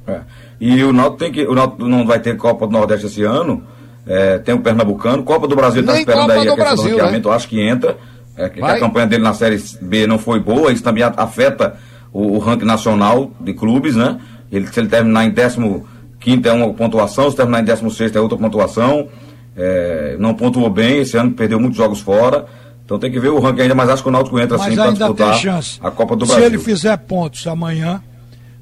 É. 0.07 0.21
E 0.59 0.83
o 0.83 0.93
Náutico 0.93 1.17
tem 1.17 1.31
que. 1.31 1.45
O 1.45 1.53
Náutico 1.53 1.87
não 1.87 2.05
vai 2.05 2.19
ter 2.19 2.35
Copa 2.37 2.65
do 2.65 2.71
Nordeste 2.71 3.07
esse 3.07 3.23
ano. 3.23 3.63
É, 4.05 4.37
tem 4.37 4.53
o 4.53 4.59
Pernambucano, 4.59 5.23
Copa 5.23 5.47
do 5.47 5.55
Brasil 5.55 5.81
está 5.81 5.97
esperando 5.97 6.21
Copa 6.21 6.33
aí 6.33 6.47
a 6.47 6.55
questão 6.55 6.75
do 6.75 6.81
ranqueamento, 6.81 7.29
né? 7.29 7.35
acho 7.35 7.47
que 7.47 7.61
entra. 7.61 7.97
É, 8.35 8.49
que 8.49 8.61
a 8.61 8.79
campanha 8.79 9.05
dele 9.05 9.23
na 9.23 9.33
Série 9.33 9.61
B 9.79 10.07
não 10.07 10.17
foi 10.17 10.39
boa, 10.39 10.71
isso 10.71 10.83
também 10.83 11.03
afeta 11.03 11.75
o, 12.11 12.35
o 12.35 12.39
ranking 12.39 12.65
nacional 12.65 13.31
de 13.39 13.53
clubes, 13.53 13.95
né? 13.95 14.19
Ele, 14.51 14.67
se 14.67 14.79
ele 14.79 14.87
terminar 14.87 15.25
em 15.25 15.31
15 15.31 16.47
é 16.47 16.51
uma 16.51 16.73
pontuação, 16.73 17.29
se 17.29 17.35
terminar 17.35 17.61
em 17.61 17.65
16 17.65 18.15
é 18.15 18.19
outra 18.19 18.37
pontuação. 18.37 19.07
É, 19.55 20.15
não 20.19 20.33
pontuou 20.33 20.69
bem, 20.69 20.99
esse 20.99 21.15
ano 21.17 21.31
perdeu 21.31 21.59
muitos 21.59 21.77
jogos 21.77 21.99
fora. 21.99 22.45
Então 22.85 22.99
tem 22.99 23.11
que 23.11 23.19
ver 23.19 23.29
o 23.29 23.39
ranking 23.39 23.61
ainda, 23.61 23.75
mas 23.75 23.89
acho 23.89 24.03
que 24.03 24.09
o 24.09 24.11
Náutico 24.11 24.39
entra 24.39 24.57
Mas 24.57 24.67
assim 24.67 24.75
para 24.75 24.91
disputar 24.91 25.39
a 25.81 25.91
Copa 25.91 26.15
do 26.15 26.25
Se 26.25 26.31
Brasil. 26.31 26.47
ele 26.47 26.57
fizer 26.59 26.97
pontos 26.97 27.45
amanhã, 27.47 28.01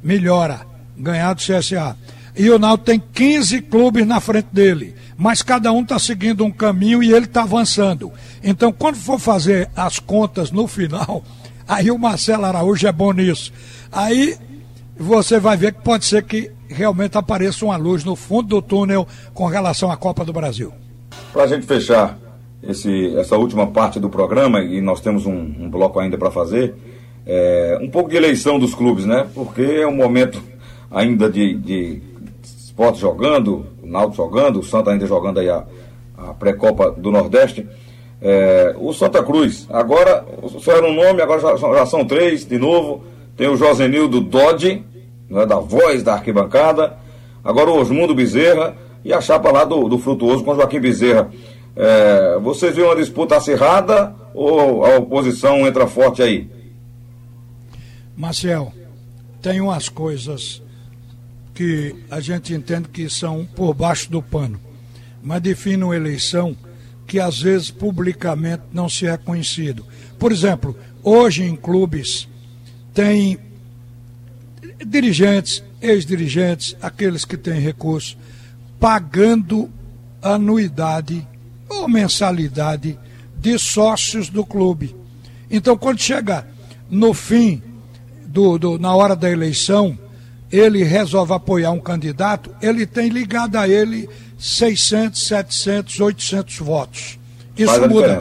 melhora. 0.04 0.62
Ganhar 0.98 1.34
do 1.34 1.42
CSA. 1.42 1.96
E 2.38 2.50
o 2.50 2.60
Náutico 2.60 2.86
tem 2.86 3.04
15 3.14 3.62
clubes 3.64 4.06
na 4.06 4.20
frente 4.20 4.48
dele. 4.52 4.96
Mas 5.22 5.44
cada 5.44 5.72
um 5.72 5.84
está 5.84 6.00
seguindo 6.00 6.44
um 6.44 6.50
caminho 6.50 7.04
e 7.04 7.14
ele 7.14 7.26
está 7.26 7.44
avançando. 7.44 8.12
Então, 8.44 8.74
quando 8.74 8.96
for 8.96 9.20
fazer 9.20 9.70
as 9.76 10.00
contas 10.00 10.50
no 10.50 10.68
final, 10.68 11.24
aí 11.68 11.92
o 11.92 12.00
Marcelo 12.00 12.46
Araújo 12.46 12.88
é 12.88 12.92
bom 12.92 13.14
nisso. 13.14 13.54
Aí 13.92 14.36
você 14.98 15.40
vai 15.40 15.56
ver 15.56 15.74
que 15.76 15.82
pode 15.84 16.06
ser 16.06 16.24
que 16.24 16.50
realmente 16.68 17.20
apareça 17.20 17.64
uma 17.64 17.78
luz 17.78 18.04
no 18.04 18.16
fundo 18.16 18.48
do 18.48 18.62
túnel 18.64 19.08
com 19.32 19.46
relação 19.46 19.92
à 19.92 19.96
Copa 19.96 20.26
do 20.26 20.34
Brasil. 20.34 20.74
Para 21.32 21.44
a 21.44 21.48
gente 21.48 21.68
fechar 21.68 22.18
esse, 22.64 23.16
essa 23.16 23.38
última 23.38 23.68
parte 23.68 24.00
do 24.00 24.10
programa, 24.10 24.62
e 24.62 24.82
nós 24.82 25.02
temos 25.02 25.28
um, 25.28 25.36
um 25.36 25.70
bloco 25.70 26.00
ainda 26.00 26.18
para 26.18 26.32
fazer, 26.32 26.74
é, 27.28 27.78
um 27.80 27.92
pouco 27.92 28.10
de 28.10 28.16
eleição 28.16 28.58
dos 28.58 28.74
clubes, 28.74 29.06
né? 29.06 29.28
Porque 29.36 29.62
é 29.62 29.86
um 29.86 29.96
momento 29.96 30.42
ainda 30.90 31.30
de, 31.30 31.54
de 31.54 32.02
esporte 32.42 33.00
jogando, 33.00 33.68
o 33.82 33.88
Náutico 33.88 34.24
jogando, 34.24 34.60
o 34.60 34.64
Santa 34.64 34.92
ainda 34.92 35.06
jogando 35.06 35.40
aí 35.40 35.50
a, 35.50 35.64
a 36.18 36.34
pré-copa 36.34 36.92
do 36.92 37.12
Nordeste. 37.12 37.68
É, 38.22 38.76
o 38.80 38.94
Santa 38.94 39.24
Cruz, 39.24 39.68
agora, 39.70 40.24
só 40.60 40.74
era 40.74 40.88
um 40.88 40.94
nome, 40.94 41.22
agora 41.22 41.40
já, 41.40 41.56
já 41.58 41.86
são 41.86 42.06
três 42.06 42.46
de 42.46 42.58
novo. 42.58 43.04
Tem 43.36 43.48
o 43.48 43.58
Josenildo 43.58 44.22
Dodge, 44.22 44.84
né, 45.30 45.46
da 45.46 45.58
voz 45.58 46.04
da 46.04 46.14
arquibancada. 46.14 46.98
Agora 47.44 47.72
o 47.72 47.80
Osmundo 47.80 48.14
Bezerra 48.14 48.76
e 49.04 49.12
a 49.12 49.20
chapa 49.20 49.52
lá 49.52 49.64
do, 49.64 49.90
do 49.90 49.98
Frutuoso 49.98 50.44
com 50.44 50.54
Joaquim 50.54 50.80
Bezerra. 50.80 51.32
É, 51.76 52.38
vocês 52.40 52.76
viram 52.76 52.90
uma 52.90 52.96
disputa 52.96 53.38
acirrada 53.38 54.14
ou 54.34 54.86
a 54.86 54.98
oposição 54.98 55.66
entra 55.66 55.88
forte 55.88 56.22
aí? 56.22 56.48
Marcel, 58.16 58.72
tem 59.42 59.60
umas 59.62 59.90
coisas 59.90 60.61
que 61.62 61.96
a 62.10 62.20
gente 62.20 62.56
entende 62.56 62.88
que 62.90 63.08
são 63.08 63.46
por 63.46 63.76
baixo 63.76 64.10
do 64.10 64.20
pano, 64.20 64.60
mas 65.22 65.40
define 65.44 65.84
uma 65.84 65.96
eleição 65.96 66.58
que 67.06 67.20
às 67.20 67.40
vezes 67.40 67.70
publicamente 67.70 68.64
não 68.74 68.90
se 68.90 69.06
é 69.06 69.16
conhecido. 69.16 69.86
Por 70.18 70.32
exemplo, 70.32 70.76
hoje 71.04 71.44
em 71.44 71.56
clubes 71.56 72.28
tem 72.96 73.38
dirigentes, 74.84 75.64
ex-dirigentes, 75.80 76.76
aqueles 76.82 77.26
que 77.26 77.38
têm 77.38 77.60
recurso, 77.60 78.18
pagando 78.80 79.70
anuidade 80.20 81.28
ou 81.70 81.88
mensalidade 81.88 82.98
de 83.38 83.60
sócios 83.60 84.30
do 84.30 84.44
clube. 84.44 84.96
Então, 85.50 85.78
quando 85.78 86.00
chega 86.00 86.48
no 86.90 87.14
fim, 87.14 87.62
do, 88.26 88.58
do- 88.58 88.80
na 88.80 88.96
hora 88.96 89.16
da 89.16 89.30
eleição, 89.30 89.96
ele 90.52 90.84
resolve 90.84 91.34
apoiar 91.34 91.72
um 91.72 91.80
candidato, 91.80 92.54
ele 92.62 92.86
tem 92.86 93.10
ligado 93.10 93.56
a 93.56 93.68
ele 93.68 94.10
600, 94.38 95.28
700, 95.28 96.00
800 96.00 96.58
votos. 96.58 97.20
Isso 97.58 97.74
Faz 97.74 97.92
muda. 97.92 98.20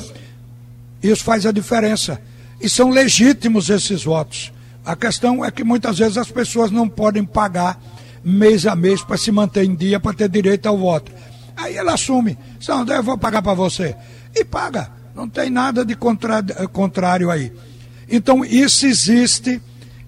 Isso 1.03 1.25
faz 1.25 1.47
a 1.47 1.53
diferença. 1.53 2.21
E 2.61 2.69
são 2.69 2.91
legítimos 2.91 3.71
esses 3.71 4.05
votos. 4.05 4.53
A 4.85 4.95
questão 4.95 5.45
é 5.45 5.51
que 5.51 5.65
muitas 5.65 5.99
vezes 5.99 6.19
as 6.19 6.31
pessoas 6.31 6.71
não 6.71 6.89
podem 6.89 7.25
pagar 7.25 7.81
mês 8.23 8.67
a 8.67 8.77
mês 8.77 9.03
para 9.03 9.17
se 9.17 9.33
manter 9.33 9.65
em 9.65 9.75
dia, 9.75 9.99
para 9.99 10.13
ter 10.13 10.29
direito 10.29 10.67
ao 10.67 10.77
voto. 10.77 11.11
Aí 11.57 11.77
ele 11.77 11.91
assume, 11.91 12.39
São 12.61 12.81
André, 12.81 12.99
eu 12.99 13.03
vou 13.03 13.19
pagar 13.19 13.43
para 13.43 13.55
você. 13.55 13.97
E 14.35 14.45
paga. 14.45 14.91
Não 15.15 15.29
tem 15.29 15.51
nada 15.51 15.85
de 15.85 15.95
eh, 15.95 16.67
contrário 16.73 17.31
aí. 17.31 17.53
Então 18.09 18.45
isso 18.45 18.87
existe 18.87 19.61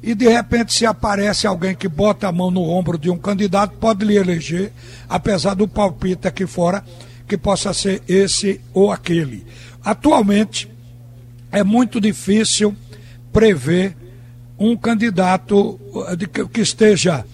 e 0.02 0.14
de 0.14 0.28
repente 0.28 0.72
se 0.72 0.84
aparece 0.84 1.46
alguém 1.46 1.74
que 1.74 1.86
bota 1.86 2.26
a 2.26 2.32
mão 2.32 2.50
no 2.50 2.62
ombro 2.62 2.98
de 2.98 3.08
um 3.08 3.16
candidato, 3.16 3.76
pode 3.76 4.04
lhe 4.04 4.16
eleger, 4.16 4.72
apesar 5.08 5.54
do 5.54 5.68
palpite 5.68 6.26
aqui 6.26 6.46
fora, 6.46 6.82
que 7.28 7.38
possa 7.38 7.72
ser 7.72 8.02
esse 8.08 8.60
ou 8.74 8.90
aquele. 8.90 9.46
Atualmente, 9.84 10.68
é 11.52 11.62
muito 11.62 12.00
difícil 12.00 12.74
prever 13.32 13.96
um 14.58 14.76
candidato 14.76 15.80
que, 16.32 16.46
que 16.46 16.60
esteja, 16.60 17.24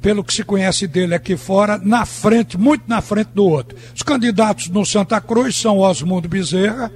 pelo 0.00 0.24
que 0.24 0.32
se 0.32 0.44
conhece 0.44 0.86
dele 0.86 1.14
aqui 1.14 1.36
fora, 1.36 1.78
na 1.78 2.06
frente, 2.06 2.56
muito 2.56 2.84
na 2.86 3.02
frente 3.02 3.30
do 3.34 3.44
outro. 3.44 3.76
Os 3.94 4.02
candidatos 4.02 4.68
no 4.68 4.84
Santa 4.84 5.20
Cruz 5.20 5.56
são 5.56 5.78
Osmundo 5.78 6.28
Bezerra, 6.28 6.90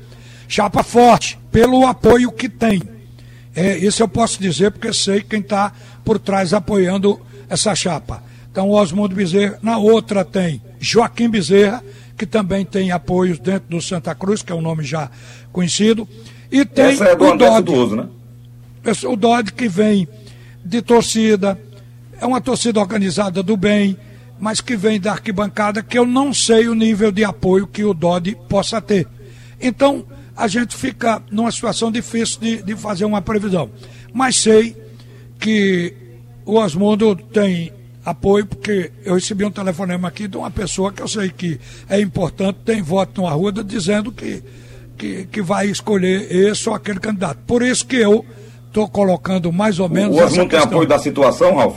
chapa 0.48 0.82
forte, 0.82 1.38
pelo 1.50 1.86
apoio 1.86 2.32
que 2.32 2.48
tem. 2.48 2.91
É, 3.54 3.76
isso 3.78 4.02
eu 4.02 4.08
posso 4.08 4.40
dizer 4.40 4.70
porque 4.70 4.92
sei 4.92 5.20
quem 5.20 5.40
está 5.40 5.72
por 6.04 6.18
trás 6.18 6.54
apoiando 6.54 7.20
essa 7.48 7.74
chapa. 7.74 8.22
Então, 8.50 8.70
Osmundo 8.70 9.14
Bezerra, 9.14 9.58
na 9.62 9.78
outra 9.78 10.24
tem 10.24 10.60
Joaquim 10.78 11.28
Bezerra, 11.28 11.82
que 12.16 12.26
também 12.26 12.64
tem 12.64 12.90
apoios 12.90 13.38
dentro 13.38 13.68
do 13.68 13.80
Santa 13.80 14.14
Cruz, 14.14 14.42
que 14.42 14.52
é 14.52 14.54
um 14.54 14.60
nome 14.60 14.84
já 14.84 15.10
conhecido. 15.52 16.08
E 16.50 16.64
tem 16.64 16.86
Essa 16.86 17.04
é 17.06 17.16
do 17.16 17.24
o 17.24 17.38
Frutuoso, 17.38 17.96
né? 17.96 18.08
o 19.06 19.16
Dodge 19.16 19.52
que 19.52 19.68
vem 19.68 20.08
de 20.64 20.82
torcida, 20.82 21.58
é 22.20 22.26
uma 22.26 22.40
torcida 22.40 22.80
organizada 22.80 23.42
do 23.42 23.56
bem, 23.56 23.96
mas 24.38 24.60
que 24.60 24.76
vem 24.76 25.00
da 25.00 25.12
arquibancada, 25.12 25.82
que 25.82 25.98
eu 25.98 26.04
não 26.04 26.34
sei 26.34 26.68
o 26.68 26.74
nível 26.74 27.12
de 27.12 27.24
apoio 27.24 27.66
que 27.66 27.84
o 27.84 27.94
Dodge 27.94 28.36
possa 28.48 28.80
ter. 28.80 29.06
Então, 29.60 30.04
a 30.42 30.48
gente 30.48 30.74
fica 30.74 31.22
numa 31.30 31.52
situação 31.52 31.88
difícil 31.92 32.40
de, 32.40 32.62
de 32.64 32.74
fazer 32.74 33.04
uma 33.04 33.22
previsão. 33.22 33.70
Mas 34.12 34.38
sei 34.38 34.76
que 35.38 35.94
o 36.44 36.56
Osmundo 36.58 37.14
tem 37.14 37.72
apoio, 38.04 38.44
porque 38.44 38.90
eu 39.04 39.14
recebi 39.14 39.44
um 39.44 39.52
telefonema 39.52 40.08
aqui 40.08 40.26
de 40.26 40.36
uma 40.36 40.50
pessoa 40.50 40.92
que 40.92 41.00
eu 41.00 41.06
sei 41.06 41.30
que 41.30 41.60
é 41.88 42.00
importante, 42.00 42.58
tem 42.64 42.82
voto 42.82 43.20
no 43.20 43.28
Arruda, 43.28 43.62
dizendo 43.62 44.10
que, 44.10 44.42
que, 44.98 45.26
que 45.26 45.40
vai 45.40 45.68
escolher 45.68 46.26
esse 46.34 46.68
ou 46.68 46.74
aquele 46.74 46.98
candidato. 46.98 47.38
Por 47.46 47.62
isso 47.62 47.86
que 47.86 47.94
eu 47.94 48.26
estou 48.66 48.88
colocando 48.88 49.52
mais 49.52 49.78
ou 49.78 49.88
menos 49.88 50.16
O 50.16 50.24
Osmundo 50.24 50.50
tem 50.50 50.58
apoio 50.58 50.88
da 50.88 50.98
situação, 50.98 51.54
Ralf? 51.54 51.76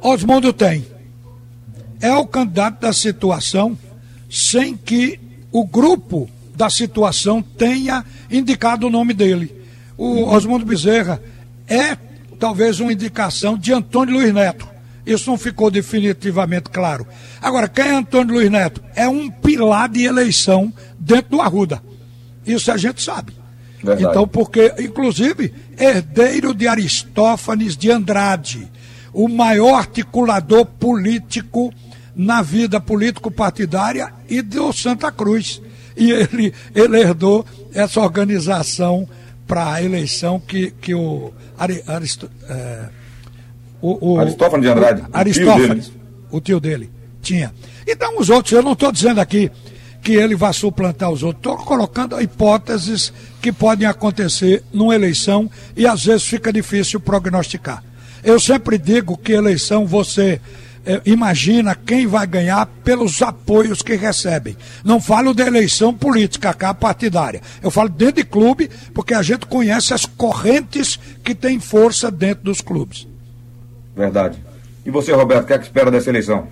Osmundo 0.00 0.52
tem. 0.52 0.86
É 2.00 2.14
o 2.14 2.24
candidato 2.24 2.82
da 2.82 2.92
situação 2.92 3.76
sem 4.30 4.76
que 4.76 5.18
o 5.50 5.66
grupo 5.66 6.30
da 6.58 6.68
situação 6.68 7.40
tenha 7.40 8.04
indicado 8.28 8.88
o 8.88 8.90
nome 8.90 9.14
dele. 9.14 9.54
O 9.96 10.24
Osmundo 10.24 10.66
Bezerra 10.66 11.22
é 11.68 11.96
talvez 12.36 12.80
uma 12.80 12.92
indicação 12.92 13.56
de 13.56 13.72
Antônio 13.72 14.14
Luiz 14.14 14.34
Neto. 14.34 14.66
Isso 15.06 15.30
não 15.30 15.38
ficou 15.38 15.70
definitivamente 15.70 16.68
claro. 16.68 17.06
Agora, 17.40 17.68
quem 17.68 17.84
é 17.84 17.94
Antônio 17.94 18.34
Luiz 18.34 18.50
Neto? 18.50 18.82
É 18.96 19.08
um 19.08 19.30
pilar 19.30 19.88
de 19.88 20.02
eleição 20.02 20.72
dentro 20.98 21.30
do 21.30 21.40
Arruda. 21.40 21.80
Isso 22.44 22.72
a 22.72 22.76
gente 22.76 23.00
sabe. 23.02 23.32
Verdade. 23.80 24.10
Então, 24.10 24.26
porque, 24.26 24.74
inclusive, 24.80 25.54
herdeiro 25.78 26.52
de 26.52 26.66
Aristófanes 26.66 27.76
de 27.76 27.88
Andrade, 27.88 28.68
o 29.12 29.28
maior 29.28 29.74
articulador 29.74 30.66
político 30.66 31.72
na 32.16 32.42
vida 32.42 32.80
político-partidária 32.80 34.12
e 34.28 34.42
do 34.42 34.72
Santa 34.72 35.12
Cruz. 35.12 35.62
E 35.98 36.12
ele, 36.12 36.54
ele 36.74 37.00
herdou 37.00 37.44
essa 37.74 38.00
organização 38.00 39.06
para 39.46 39.72
a 39.72 39.82
eleição 39.82 40.38
que, 40.38 40.70
que 40.70 40.94
o, 40.94 41.32
Ari, 41.58 41.82
Aristo, 41.86 42.30
é, 42.48 42.88
o, 43.80 44.12
o 44.12 44.20
Aristófanes 44.20 44.66
de 44.66 44.72
Andrade, 44.72 45.02
o 45.02 45.06
Aristófanes, 45.12 45.92
o 46.30 46.40
tio 46.40 46.60
dele, 46.60 46.90
tinha. 47.20 47.52
Então, 47.86 48.18
os 48.18 48.30
outros, 48.30 48.52
eu 48.52 48.62
não 48.62 48.74
estou 48.74 48.92
dizendo 48.92 49.20
aqui 49.20 49.50
que 50.02 50.12
ele 50.12 50.36
vai 50.36 50.52
suplantar 50.52 51.10
os 51.10 51.22
outros, 51.22 51.40
estou 51.40 51.56
colocando 51.64 52.20
hipóteses 52.20 53.12
que 53.42 53.50
podem 53.50 53.86
acontecer 53.86 54.62
numa 54.72 54.94
eleição 54.94 55.50
e 55.76 55.86
às 55.86 56.04
vezes 56.04 56.24
fica 56.26 56.52
difícil 56.52 57.00
prognosticar. 57.00 57.82
Eu 58.22 58.38
sempre 58.38 58.78
digo 58.78 59.16
que 59.16 59.32
eleição 59.32 59.86
você 59.86 60.40
eh, 60.84 61.00
imagina 61.06 61.74
quem 61.74 62.06
vai 62.06 62.26
ganhar 62.26 62.66
pelos 62.84 63.20
apoios 63.22 63.82
que 63.82 63.94
recebem. 63.94 64.56
Não 64.84 65.00
falo 65.00 65.34
da 65.34 65.46
eleição 65.46 65.92
política, 65.94 66.54
cá 66.54 66.72
partidária. 66.72 67.40
Eu 67.62 67.70
falo 67.70 67.88
dentro 67.88 68.16
de 68.16 68.24
clube, 68.24 68.70
porque 68.94 69.14
a 69.14 69.22
gente 69.22 69.46
conhece 69.46 69.92
as 69.92 70.06
correntes 70.06 70.98
que 71.22 71.34
têm 71.34 71.60
força 71.60 72.10
dentro 72.10 72.44
dos 72.44 72.60
clubes. 72.60 73.06
Verdade. 73.94 74.38
E 74.84 74.90
você, 74.90 75.12
Roberto, 75.12 75.44
o 75.44 75.46
que 75.46 75.52
é 75.52 75.58
que 75.58 75.64
espera 75.64 75.90
dessa 75.90 76.08
eleição? 76.08 76.46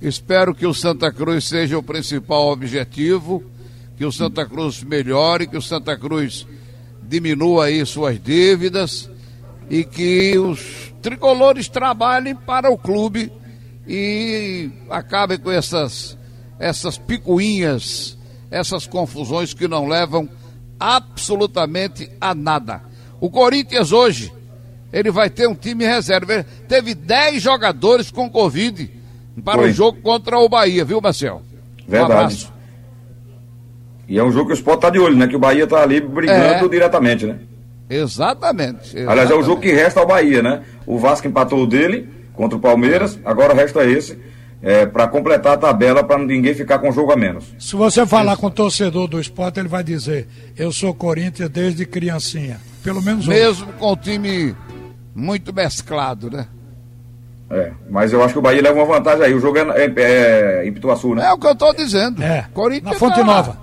Espero 0.00 0.54
que 0.54 0.66
o 0.66 0.74
Santa 0.74 1.12
Cruz 1.12 1.44
seja 1.46 1.78
o 1.78 1.82
principal 1.82 2.48
objetivo, 2.48 3.42
que 3.96 4.04
o 4.04 4.10
Santa 4.10 4.46
Cruz 4.46 4.82
melhore, 4.82 5.46
que 5.46 5.56
o 5.56 5.62
Santa 5.62 5.96
Cruz 5.96 6.46
diminua 7.02 7.66
aí 7.66 7.84
suas 7.84 8.20
dívidas 8.20 9.10
e 9.68 9.84
que 9.84 10.38
os 10.38 10.92
tricolores 11.02 11.68
trabalhem 11.68 12.34
para 12.34 12.70
o 12.70 12.78
clube 12.78 13.30
e 13.86 14.70
acabem 14.90 15.38
com 15.38 15.50
essas 15.50 16.16
essas 16.58 16.96
picuinhas, 16.96 18.16
essas 18.50 18.86
confusões 18.86 19.52
que 19.52 19.66
não 19.66 19.88
levam 19.88 20.28
absolutamente 20.78 22.08
a 22.20 22.34
nada. 22.34 22.82
O 23.20 23.28
Corinthians 23.30 23.90
hoje, 23.90 24.32
ele 24.92 25.10
vai 25.10 25.28
ter 25.28 25.48
um 25.48 25.54
time 25.54 25.84
reserva. 25.84 26.34
Ele 26.34 26.44
teve 26.68 26.94
10 26.94 27.42
jogadores 27.42 28.10
com 28.10 28.30
Covid 28.30 28.90
para 29.44 29.58
Foi. 29.62 29.70
o 29.70 29.72
jogo 29.72 30.00
contra 30.02 30.38
o 30.38 30.48
Bahia, 30.48 30.84
viu, 30.84 31.00
Marcel? 31.00 31.42
Um 31.86 31.90
Verdade. 31.90 32.12
abraço. 32.12 32.52
E 34.08 34.18
é 34.18 34.22
um 34.22 34.30
jogo 34.30 34.46
que 34.48 34.52
o 34.52 34.54
Sport 34.54 34.80
tá 34.80 34.90
de 34.90 34.98
olho, 34.98 35.16
né? 35.16 35.26
Que 35.26 35.36
o 35.36 35.38
Bahia 35.38 35.66
tá 35.66 35.82
ali 35.82 36.00
brigando 36.00 36.66
É. 36.66 36.68
diretamente, 36.68 37.26
né? 37.26 37.38
Exatamente. 37.88 38.96
Aliás, 38.98 39.30
é 39.30 39.34
o 39.34 39.42
jogo 39.42 39.60
exatamente. 39.60 39.60
que 39.60 39.72
resta 39.72 40.00
ao 40.00 40.06
Bahia, 40.06 40.42
né? 40.42 40.62
O 40.86 40.98
Vasco 40.98 41.26
empatou 41.26 41.62
o 41.62 41.66
dele 41.66 42.08
contra 42.34 42.56
o 42.56 42.60
Palmeiras, 42.60 43.18
agora 43.24 43.54
resta 43.54 43.84
esse, 43.84 44.18
é, 44.62 44.86
para 44.86 45.08
completar 45.08 45.54
a 45.54 45.56
tabela, 45.56 46.04
para 46.04 46.18
ninguém 46.18 46.54
ficar 46.54 46.78
com 46.78 46.92
jogo 46.92 47.12
a 47.12 47.16
menos. 47.16 47.44
Se 47.58 47.74
você 47.76 48.06
falar 48.06 48.36
com 48.36 48.46
o 48.46 48.50
torcedor 48.50 49.08
do 49.08 49.20
esporte, 49.20 49.58
ele 49.58 49.68
vai 49.68 49.82
dizer: 49.82 50.28
Eu 50.56 50.72
sou 50.72 50.94
Corinthians 50.94 51.48
desde 51.50 51.84
criancinha. 51.84 52.60
Pelo 52.82 53.02
menos. 53.02 53.26
Mesmo 53.26 53.72
com 53.74 53.92
o 53.92 53.96
time 53.96 54.54
muito 55.14 55.52
mesclado, 55.52 56.30
né? 56.30 56.46
É, 57.50 57.72
mas 57.90 58.12
eu 58.12 58.22
acho 58.24 58.32
que 58.32 58.38
o 58.38 58.42
Bahia 58.42 58.62
leva 58.62 58.76
uma 58.82 58.86
vantagem 58.86 59.24
aí. 59.24 59.34
O 59.34 59.40
jogo 59.40 59.58
é, 59.58 59.62
é, 59.84 59.92
é 59.96 60.66
em 60.66 60.72
Pituaçu, 60.72 61.14
né? 61.14 61.26
É 61.26 61.32
o 61.32 61.38
que 61.38 61.46
eu 61.46 61.54
tô 61.54 61.72
dizendo. 61.74 62.22
É, 62.22 62.46
Corinthians 62.54 62.92
na 62.94 62.98
Fonte 62.98 63.16
tá 63.16 63.24
Nova. 63.24 63.58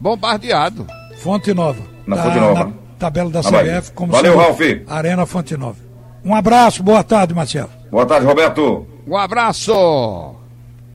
Bombardeado. 0.00 0.86
Fonte 1.18 1.54
Nova. 1.54 1.82
Na 2.06 2.16
Tá 2.16 2.22
Fonte 2.24 2.38
Nova. 2.40 2.64
Na 2.64 2.72
tabela 2.98 3.30
da. 3.30 3.40
CBF, 3.42 3.92
como 3.92 4.12
Valeu, 4.12 4.32
se- 4.32 4.38
Ralf. 4.38 4.60
Arena 4.88 5.24
Fonte 5.26 5.56
Nova. 5.56 5.76
Um 6.24 6.34
abraço, 6.34 6.82
boa 6.82 7.02
tarde, 7.02 7.34
Marcelo. 7.34 7.70
Boa 7.90 8.04
tarde, 8.06 8.26
Roberto. 8.26 8.86
Um 9.06 9.16
abraço. 9.16 10.34